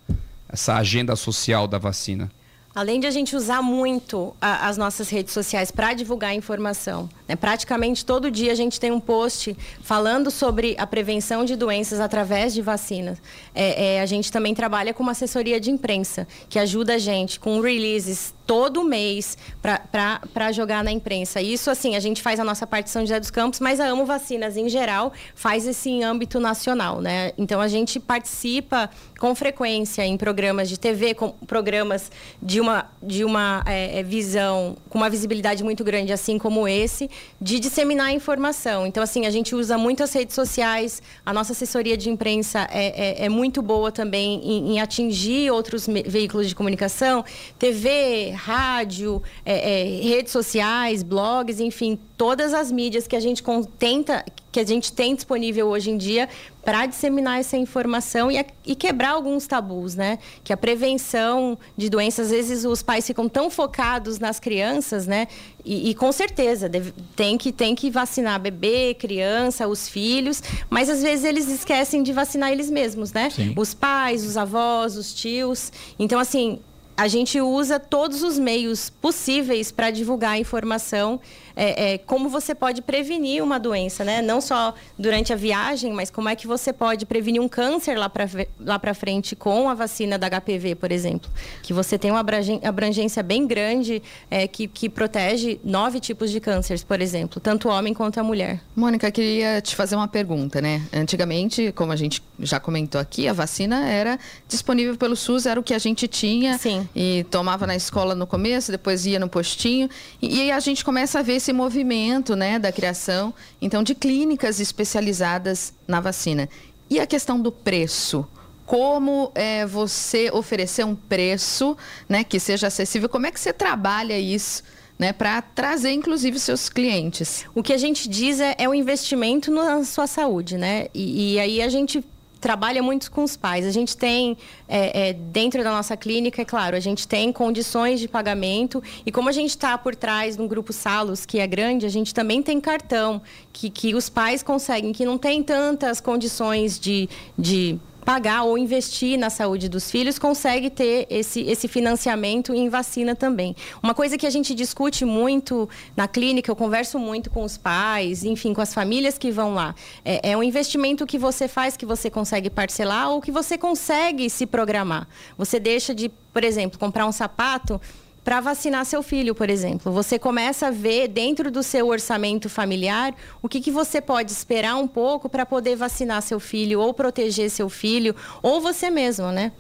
[0.48, 2.30] essa agenda social da vacina?
[2.76, 7.34] Além de a gente usar muito a, as nossas redes sociais para divulgar informação, né?
[7.34, 12.54] praticamente todo dia a gente tem um post falando sobre a prevenção de doenças através
[12.54, 13.18] de vacinas.
[13.56, 17.40] É, é, a gente também trabalha com uma assessoria de imprensa que ajuda a gente
[17.40, 21.42] com releases todo mês para jogar na imprensa.
[21.42, 24.06] Isso, assim, a gente faz a nossa parte São José dos Campos, mas a Amo
[24.06, 27.32] Vacinas, em geral, faz esse em âmbito nacional, né?
[27.38, 28.90] Então, a gente participa
[29.20, 34.78] com frequência em programas de TV, com programas de uma, de uma é, é, visão,
[34.90, 37.10] com uma visibilidade muito grande, assim como esse,
[37.42, 38.86] de disseminar informação.
[38.86, 43.24] Então, assim, a gente usa muito as redes sociais, a nossa assessoria de imprensa é,
[43.24, 47.24] é, é muito boa também em, em atingir outros veículos de comunicação,
[47.58, 53.44] TV, rádio, é, é, redes sociais, blogs, enfim, todas as mídias que a gente
[53.78, 56.30] tenta, que a gente tem disponível hoje em dia
[56.64, 60.18] para disseminar essa informação e, e, quebrar alguns tabus, né?
[60.44, 65.28] Que a prevenção de doenças, às vezes os pais ficam tão focados nas crianças, né?
[65.64, 70.90] E, e com certeza deve, tem, que, tem que vacinar bebê, criança, os filhos, mas
[70.90, 73.30] às vezes eles esquecem de vacinar eles mesmos, né?
[73.30, 73.54] Sim.
[73.56, 75.72] Os pais, os avós, os tios.
[76.00, 76.60] Então, assim,
[76.98, 81.20] a gente usa todos os meios possíveis para divulgar a informação
[81.56, 84.22] é, é, como você pode prevenir uma doença, né?
[84.22, 88.10] Não só durante a viagem, mas como é que você pode prevenir um câncer lá
[88.10, 88.26] para
[88.60, 91.30] lá frente com a vacina da HPV, por exemplo,
[91.62, 92.24] que você tem uma
[92.64, 97.72] abrangência bem grande é, que, que protege nove tipos de cânceres, por exemplo, tanto o
[97.72, 98.62] homem quanto a mulher.
[98.76, 100.82] Mônica, queria te fazer uma pergunta, né?
[100.94, 105.64] Antigamente, como a gente já comentou aqui, a vacina era disponível pelo SUS, era o
[105.64, 106.88] que a gente tinha Sim.
[106.96, 109.90] e tomava na escola no começo, depois ia no postinho
[110.22, 113.32] e, e a gente começa a ver esse movimento né, da criação,
[113.62, 116.50] então, de clínicas especializadas na vacina.
[116.90, 118.28] E a questão do preço?
[118.66, 121.78] Como é, você oferecer um preço
[122.10, 123.08] né, que seja acessível?
[123.08, 124.64] Como é que você trabalha isso?
[124.98, 127.46] Né, para trazer, inclusive, seus clientes.
[127.54, 130.88] O que a gente diz é, é o investimento na sua saúde, né?
[130.94, 132.04] E, e aí a gente
[132.46, 133.66] trabalha muito com os pais.
[133.66, 134.38] A gente tem,
[134.68, 138.84] é, é, dentro da nossa clínica, é claro, a gente tem condições de pagamento.
[139.04, 142.14] E como a gente está por trás do grupo Salos, que é grande, a gente
[142.14, 143.20] também tem cartão,
[143.52, 149.18] que, que os pais conseguem, que não tem tantas condições de, de pagar ou investir
[149.18, 153.56] na saúde dos filhos, consegue ter esse, esse financiamento em vacina também.
[153.82, 158.24] Uma coisa que a gente discute muito na clínica, eu converso muito com os pais,
[158.24, 159.74] enfim, com as famílias que vão lá.
[160.06, 164.30] É, é um investimento que você faz, que você consegue parcelar ou que você consegue
[164.30, 165.08] se programar.
[165.36, 167.82] Você deixa de, por exemplo, comprar um sapato
[168.26, 169.92] para vacinar seu filho, por exemplo.
[169.92, 174.76] Você começa a ver dentro do seu orçamento familiar o que, que você pode esperar
[174.78, 179.52] um pouco para poder vacinar seu filho ou proteger seu filho ou você mesmo, né?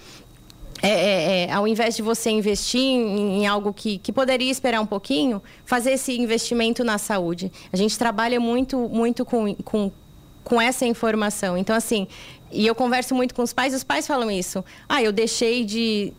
[0.81, 4.81] É, é, é, ao invés de você investir em, em algo que, que poderia esperar
[4.81, 7.51] um pouquinho, fazer esse investimento na saúde.
[7.71, 9.91] A gente trabalha muito, muito com, com,
[10.43, 11.55] com essa informação.
[11.55, 12.07] Então, assim,
[12.51, 14.65] e eu converso muito com os pais, os pais falam isso.
[14.89, 16.13] Ah, eu deixei de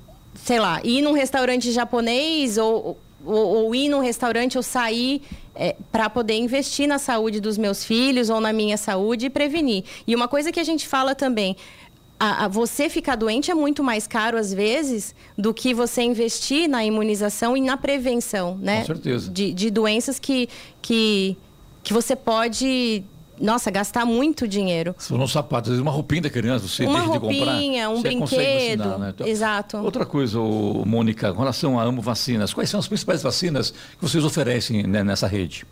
[0.45, 5.23] sei lá, ir num restaurante japonês ou, ou, ou ir num restaurante ou sair
[5.55, 9.85] é, para poder investir na saúde dos meus filhos ou na minha saúde e prevenir.
[10.07, 11.57] E uma coisa que a gente fala também.
[12.19, 16.67] A, a, você ficar doente é muito mais caro, às vezes, do que você investir
[16.67, 18.81] na imunização e na prevenção, né?
[18.81, 19.31] Com certeza.
[19.31, 20.49] De, de doenças que,
[20.81, 21.37] que,
[21.83, 23.05] que você pode
[23.41, 24.95] nossa, gastar muito dinheiro.
[24.99, 27.71] Se for um sapato, às vezes uma roupinha da criança, você uma deixa roupinha, de
[27.71, 27.89] comprar.
[27.91, 28.79] um brinquedo.
[28.79, 29.13] Vacinar, né?
[29.15, 29.77] então, Exato.
[29.79, 34.25] Outra coisa, Mônica, com relação a Amo Vacinas, quais são as principais vacinas que vocês
[34.25, 35.67] oferecem né, nessa rede?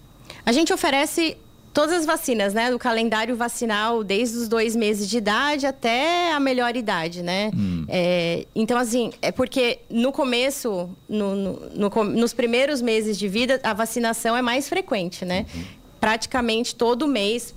[0.45, 1.37] A gente oferece
[1.75, 2.71] todas as vacinas, né?
[2.71, 7.51] Do calendário vacinal, desde os dois meses de idade até a melhor idade, né?
[7.55, 7.85] Hum.
[7.89, 13.61] É, então, assim, é porque no começo, no, no, no, nos primeiros meses de vida,
[13.65, 15.45] a vacinação é mais frequente, né?
[15.55, 17.55] Uhum praticamente todo mês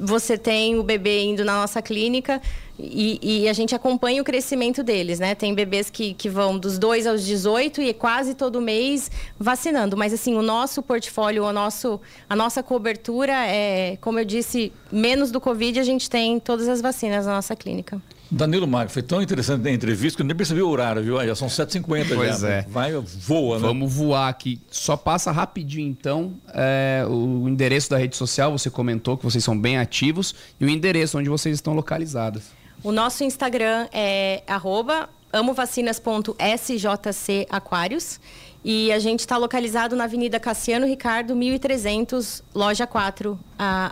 [0.00, 2.40] você tem o bebê indo na nossa clínica
[2.78, 5.34] e, e, a gente acompanha o crescimento deles, né?
[5.34, 9.94] Tem bebês que, que vão dos 2 aos 18 e quase todo mês vacinando.
[9.94, 15.30] Mas, assim, o nosso portfólio, o nosso, a nossa cobertura é, como eu disse, menos
[15.30, 18.00] do Covid, a gente tem todas as vacinas na nossa clínica.
[18.34, 21.22] Danilo Magro, foi tão interessante a entrevista que eu nem percebi o horário, viu?
[21.26, 22.48] Já são 7h50 pois já.
[22.48, 22.62] é.
[22.62, 23.66] Vai, voa, né?
[23.66, 24.58] Vamos voar aqui.
[24.70, 29.58] Só passa rapidinho, então, é, o endereço da rede social, você comentou que vocês são
[29.58, 32.44] bem ativos, e o endereço onde vocês estão localizados.
[32.82, 38.18] O nosso Instagram é arroba amovacinas.sjcaquários
[38.64, 43.38] e a gente está localizado na Avenida Cassiano Ricardo, 1300, loja 4,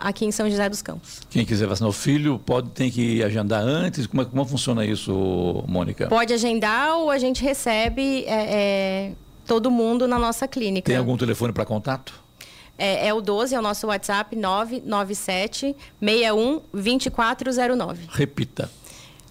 [0.01, 1.19] aqui em São José dos Campos.
[1.29, 4.07] Quem quiser vacinar o filho, pode tem que agendar antes?
[4.07, 6.07] Como, é, como funciona isso, Mônica?
[6.07, 9.11] Pode agendar ou a gente recebe é, é,
[9.45, 10.85] todo mundo na nossa clínica.
[10.85, 12.13] Tem algum telefone para contato?
[12.77, 18.07] É, é, o 12, é o nosso WhatsApp, 997 61 2409.
[18.09, 18.71] Repita.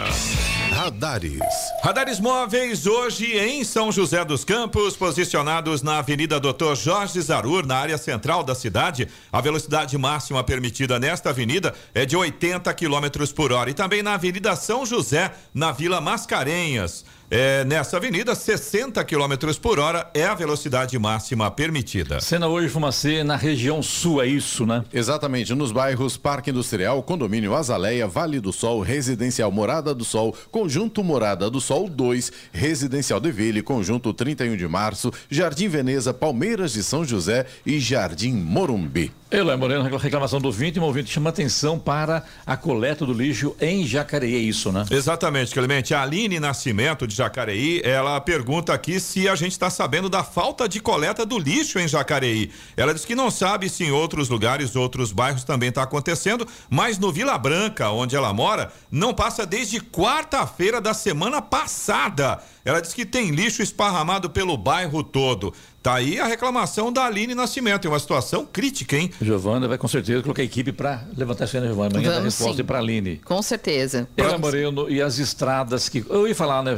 [0.85, 1.41] Radares.
[1.83, 7.79] Radares móveis hoje em São José dos Campos, posicionados na Avenida Doutor Jorge Zarur, na
[7.79, 9.09] área central da cidade.
[9.33, 13.71] A velocidade máxima permitida nesta avenida é de 80 km por hora.
[13.71, 17.03] E também na Avenida São José, na Vila Mascarenhas.
[17.37, 22.21] É, nessa avenida, 60 km por hora é a velocidade máxima permitida.
[22.21, 24.85] Cena hoje Fumacê na região sul, é isso, né?
[24.93, 31.03] Exatamente, nos bairros Parque Industrial, Condomínio Azaleia, Vale do Sol, Residencial Morada do Sol, Conjunto
[31.03, 36.85] Morada do Sol 2, Residencial de Ville, Conjunto 31 de Março, Jardim Veneza, Palmeiras de
[36.85, 39.13] São José e Jardim Morumbi.
[39.35, 43.85] Eloy Moreno, reclamação do ouvinte, o ouvinte chama atenção para a coleta do lixo em
[43.85, 44.85] Jacareí, é isso, né?
[44.89, 45.93] Exatamente, Clemente.
[45.93, 50.69] A Aline Nascimento, de Jacareí, ela pergunta aqui se a gente está sabendo da falta
[50.69, 52.53] de coleta do lixo em Jacareí.
[52.77, 56.97] Ela diz que não sabe se em outros lugares, outros bairros também está acontecendo, mas
[56.97, 62.41] no Vila Branca, onde ela mora, não passa desde quarta-feira da semana passada.
[62.65, 65.53] Ela diz que tem lixo esparramado pelo bairro todo.
[65.85, 67.87] Tá aí a reclamação da Aline Nascimento.
[67.87, 69.11] É uma situação crítica, hein?
[69.21, 71.99] Giovana vai com certeza colocar a equipe para levantar essa Giovana.
[71.99, 73.21] Amanhã dá resposta para a Aline.
[73.23, 74.09] Com certeza.
[74.17, 76.03] Ela Moreno e as estradas que.
[76.09, 76.75] Eu ia falar, né?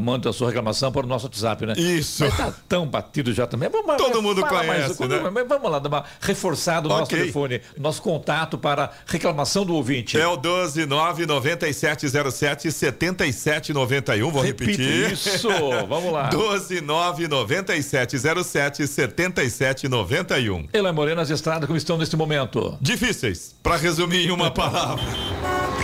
[0.00, 1.74] Manda a sua reclamação para o nosso WhatsApp, né?
[1.76, 2.24] Isso.
[2.24, 3.68] Mas tá tão batido já também.
[3.68, 5.20] Vamos, Todo mundo conhece, mais, né?
[5.48, 6.98] Vamos lá, dar uma reforçada no Ok.
[7.00, 10.18] nosso telefone, nosso contato para reclamação do ouvinte.
[10.18, 14.32] É o 1299707 7791.
[14.32, 15.12] Vou Repita repetir.
[15.12, 15.48] isso.
[15.88, 16.28] Vamos lá.
[18.48, 20.68] 1299707 7791.
[20.72, 22.76] Eloy Moreno, as estradas como estão neste momento?
[22.80, 25.04] Difíceis, para resumir em uma palavra.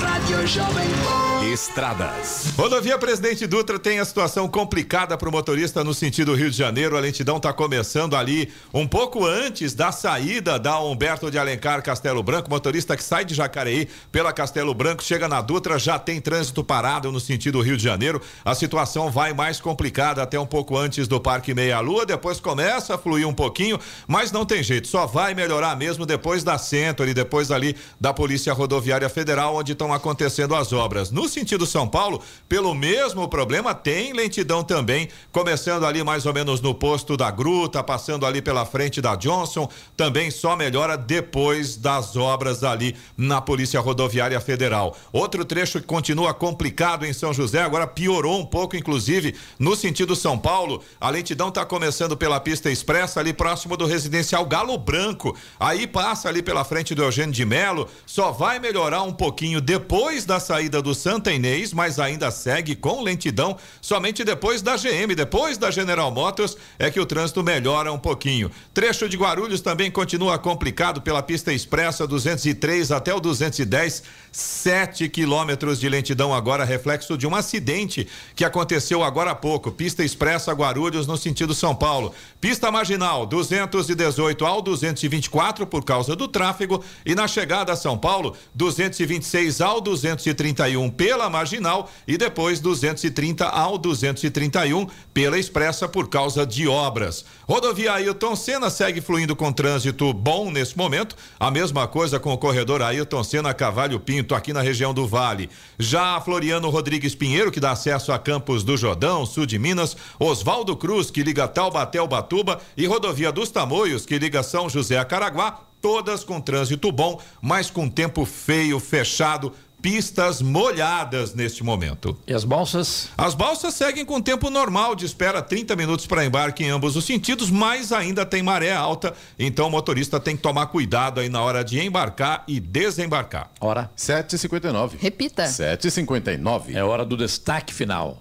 [0.01, 1.35] Rádio Jovem Pan.
[1.53, 2.55] Estradas.
[2.57, 6.97] Rodovia Presidente Dutra tem a situação complicada para o motorista no sentido Rio de Janeiro.
[6.97, 12.23] A lentidão está começando ali um pouco antes da saída da Humberto de Alencar Castelo
[12.23, 12.49] Branco.
[12.49, 17.13] Motorista que sai de Jacareí pela Castelo Branco, chega na Dutra, já tem trânsito parado
[17.13, 18.23] no sentido Rio de Janeiro.
[18.43, 22.07] A situação vai mais complicada até um pouco antes do Parque Meia Lua.
[22.07, 24.89] Depois começa a fluir um pouquinho, mas não tem jeito.
[24.89, 29.73] Só vai melhorar mesmo depois da Centro e depois ali da Polícia Rodoviária Federal, onde
[29.73, 31.11] estão acontecendo as obras.
[31.11, 36.61] No sentido São Paulo, pelo mesmo problema, tem lentidão também, começando ali mais ou menos
[36.61, 42.17] no posto da Gruta, passando ali pela frente da Johnson, também só melhora depois das
[42.17, 44.97] obras ali na Polícia Rodoviária Federal.
[45.13, 50.15] Outro trecho que continua complicado em São José, agora piorou um pouco, inclusive, no sentido
[50.17, 50.83] São Paulo.
[51.01, 55.35] A lentidão está começando pela pista expressa, ali próximo do residencial Galo Branco.
[55.59, 60.27] Aí passa ali pela frente do Eugênio de Melo, só vai melhorar um pouquinho depois
[60.27, 65.57] da saída do Santa Inês, mas ainda segue com lentidão somente depois da GM, depois
[65.57, 68.51] da General Motors, é que o trânsito melhora um pouquinho.
[68.75, 75.81] Trecho de Guarulhos também continua complicado pela pista expressa 203 até o 210, 7 quilômetros
[75.81, 79.73] de lentidão agora, reflexo de um acidente que aconteceu agora há pouco.
[79.73, 82.15] Pista expressa Guarulhos no sentido São Paulo.
[82.45, 88.37] Pista marginal 218 ao 224 por causa do tráfego e na chegada a São Paulo
[88.55, 96.69] 226 ao 231 pela marginal e depois 230 ao 231 pela expressa por causa de
[96.69, 97.25] obras.
[97.49, 101.17] Rodovia Ailton Senna segue fluindo com trânsito bom nesse momento.
[101.41, 105.49] A mesma coisa com o corredor Ailton Senna Cavalho Pinto aqui na região do Vale.
[105.79, 110.77] Já Floriano Rodrigues Pinheiro que dá acesso a Campos do Jordão, sul de Minas, Oswaldo
[110.77, 115.05] Cruz que liga Taubaté ao Batuba e rodovia dos Tamoios que liga São José a
[115.05, 122.19] Caraguá, todas com trânsito bom, mas com tempo feio, fechado, pistas molhadas neste momento.
[122.27, 123.11] E as balsas?
[123.17, 127.05] As balsas seguem com tempo normal de espera 30 minutos para embarque em ambos os
[127.05, 131.43] sentidos, mas ainda tem maré alta, então o motorista tem que tomar cuidado aí na
[131.43, 133.51] hora de embarcar e desembarcar.
[133.61, 134.93] Hora 7h59.
[134.99, 135.45] Repita.
[135.45, 136.75] 7h59.
[136.75, 138.21] É hora do destaque final.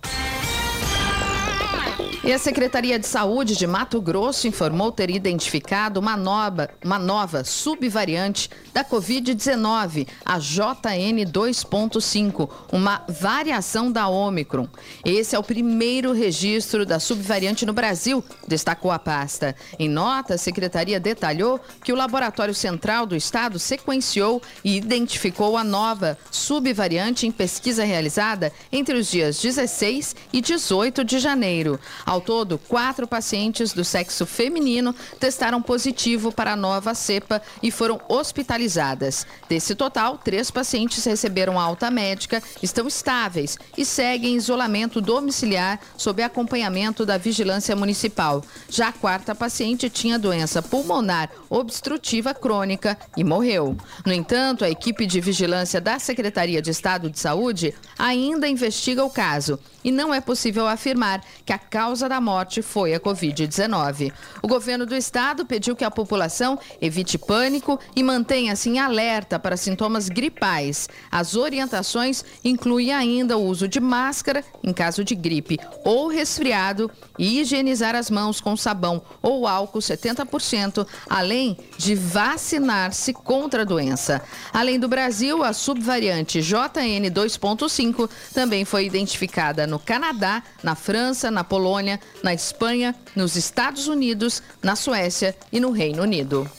[2.26, 7.43] E a Secretaria de Saúde de Mato Grosso informou ter identificado uma nova, uma nova
[7.43, 14.69] subvariante da Covid-19, a JN 2.5, uma variação da Omicron.
[15.03, 19.53] Esse é o primeiro registro da subvariante no Brasil, destacou a pasta.
[19.78, 25.63] Em nota, a Secretaria detalhou que o Laboratório Central do Estado sequenciou e identificou a
[25.63, 31.78] nova subvariante em pesquisa realizada entre os dias 16 e 18 de janeiro.
[32.14, 37.99] Ao todo, quatro pacientes do sexo feminino testaram positivo para a nova cepa e foram
[38.07, 39.26] hospitalizadas.
[39.49, 46.22] Desse total, três pacientes receberam alta médica, estão estáveis e seguem em isolamento domiciliar sob
[46.22, 48.43] acompanhamento da vigilância municipal.
[48.70, 53.76] Já a quarta paciente tinha doença pulmonar obstrutiva crônica e morreu.
[54.05, 59.09] No entanto, a equipe de vigilância da Secretaria de Estado de Saúde ainda investiga o
[59.09, 64.12] caso e não é possível afirmar que a causa da morte foi a Covid-19.
[64.41, 69.58] O governo do estado pediu que a população evite pânico e mantenha-se em alerta para
[69.58, 70.88] sintomas gripais.
[71.12, 77.39] As orientações incluem ainda o uso de máscara em caso de gripe ou resfriado e
[77.39, 84.22] higienizar as mãos com sabão ou álcool 70%, além de vacinar-se contra a doença.
[84.51, 91.43] Além do Brasil, a subvariante JN 2.5 também foi identificada no Canadá, na França, na
[91.43, 96.50] Polônia, na Espanha, nos Estados Unidos, na Suécia e no Reino Unido.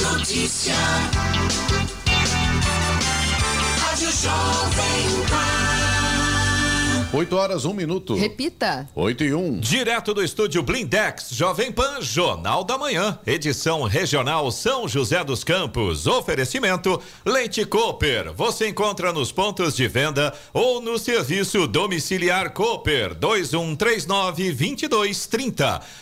[0.00, 0.74] Notícia.
[3.80, 5.21] Rádio Jovem.
[7.14, 8.14] 8 horas, 1 minuto.
[8.14, 8.88] Repita.
[8.94, 9.60] 8 e 1.
[9.60, 16.06] Direto do estúdio Blindex, Jovem Pan, Jornal da Manhã, edição regional São José dos Campos.
[16.06, 18.32] Oferecimento Leite Cooper.
[18.32, 25.82] Você encontra nos pontos de venda ou no serviço domiciliar Cooper 2139 2230.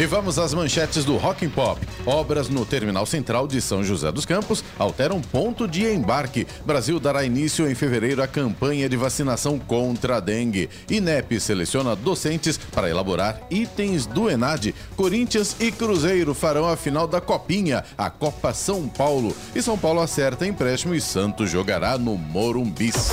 [0.00, 1.78] E vamos às manchetes do Rock and Pop.
[2.06, 6.46] Obras no Terminal Central de São José dos Campos alteram ponto de embarque.
[6.64, 10.70] Brasil dará início em fevereiro à campanha de vacinação contra a dengue.
[10.88, 14.74] INEP seleciona docentes para elaborar itens do ENAD.
[14.96, 19.36] Corinthians e Cruzeiro farão a final da Copinha, a Copa São Paulo.
[19.54, 23.10] E São Paulo acerta empréstimo e Santos jogará no Morumbis.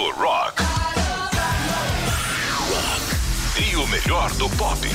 [0.00, 0.62] Do rock.
[3.58, 4.88] E o melhor do pop.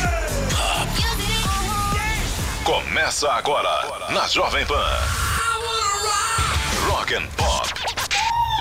[2.63, 4.99] Começa agora na Jovem Pan.
[6.87, 7.94] Rock and Pop.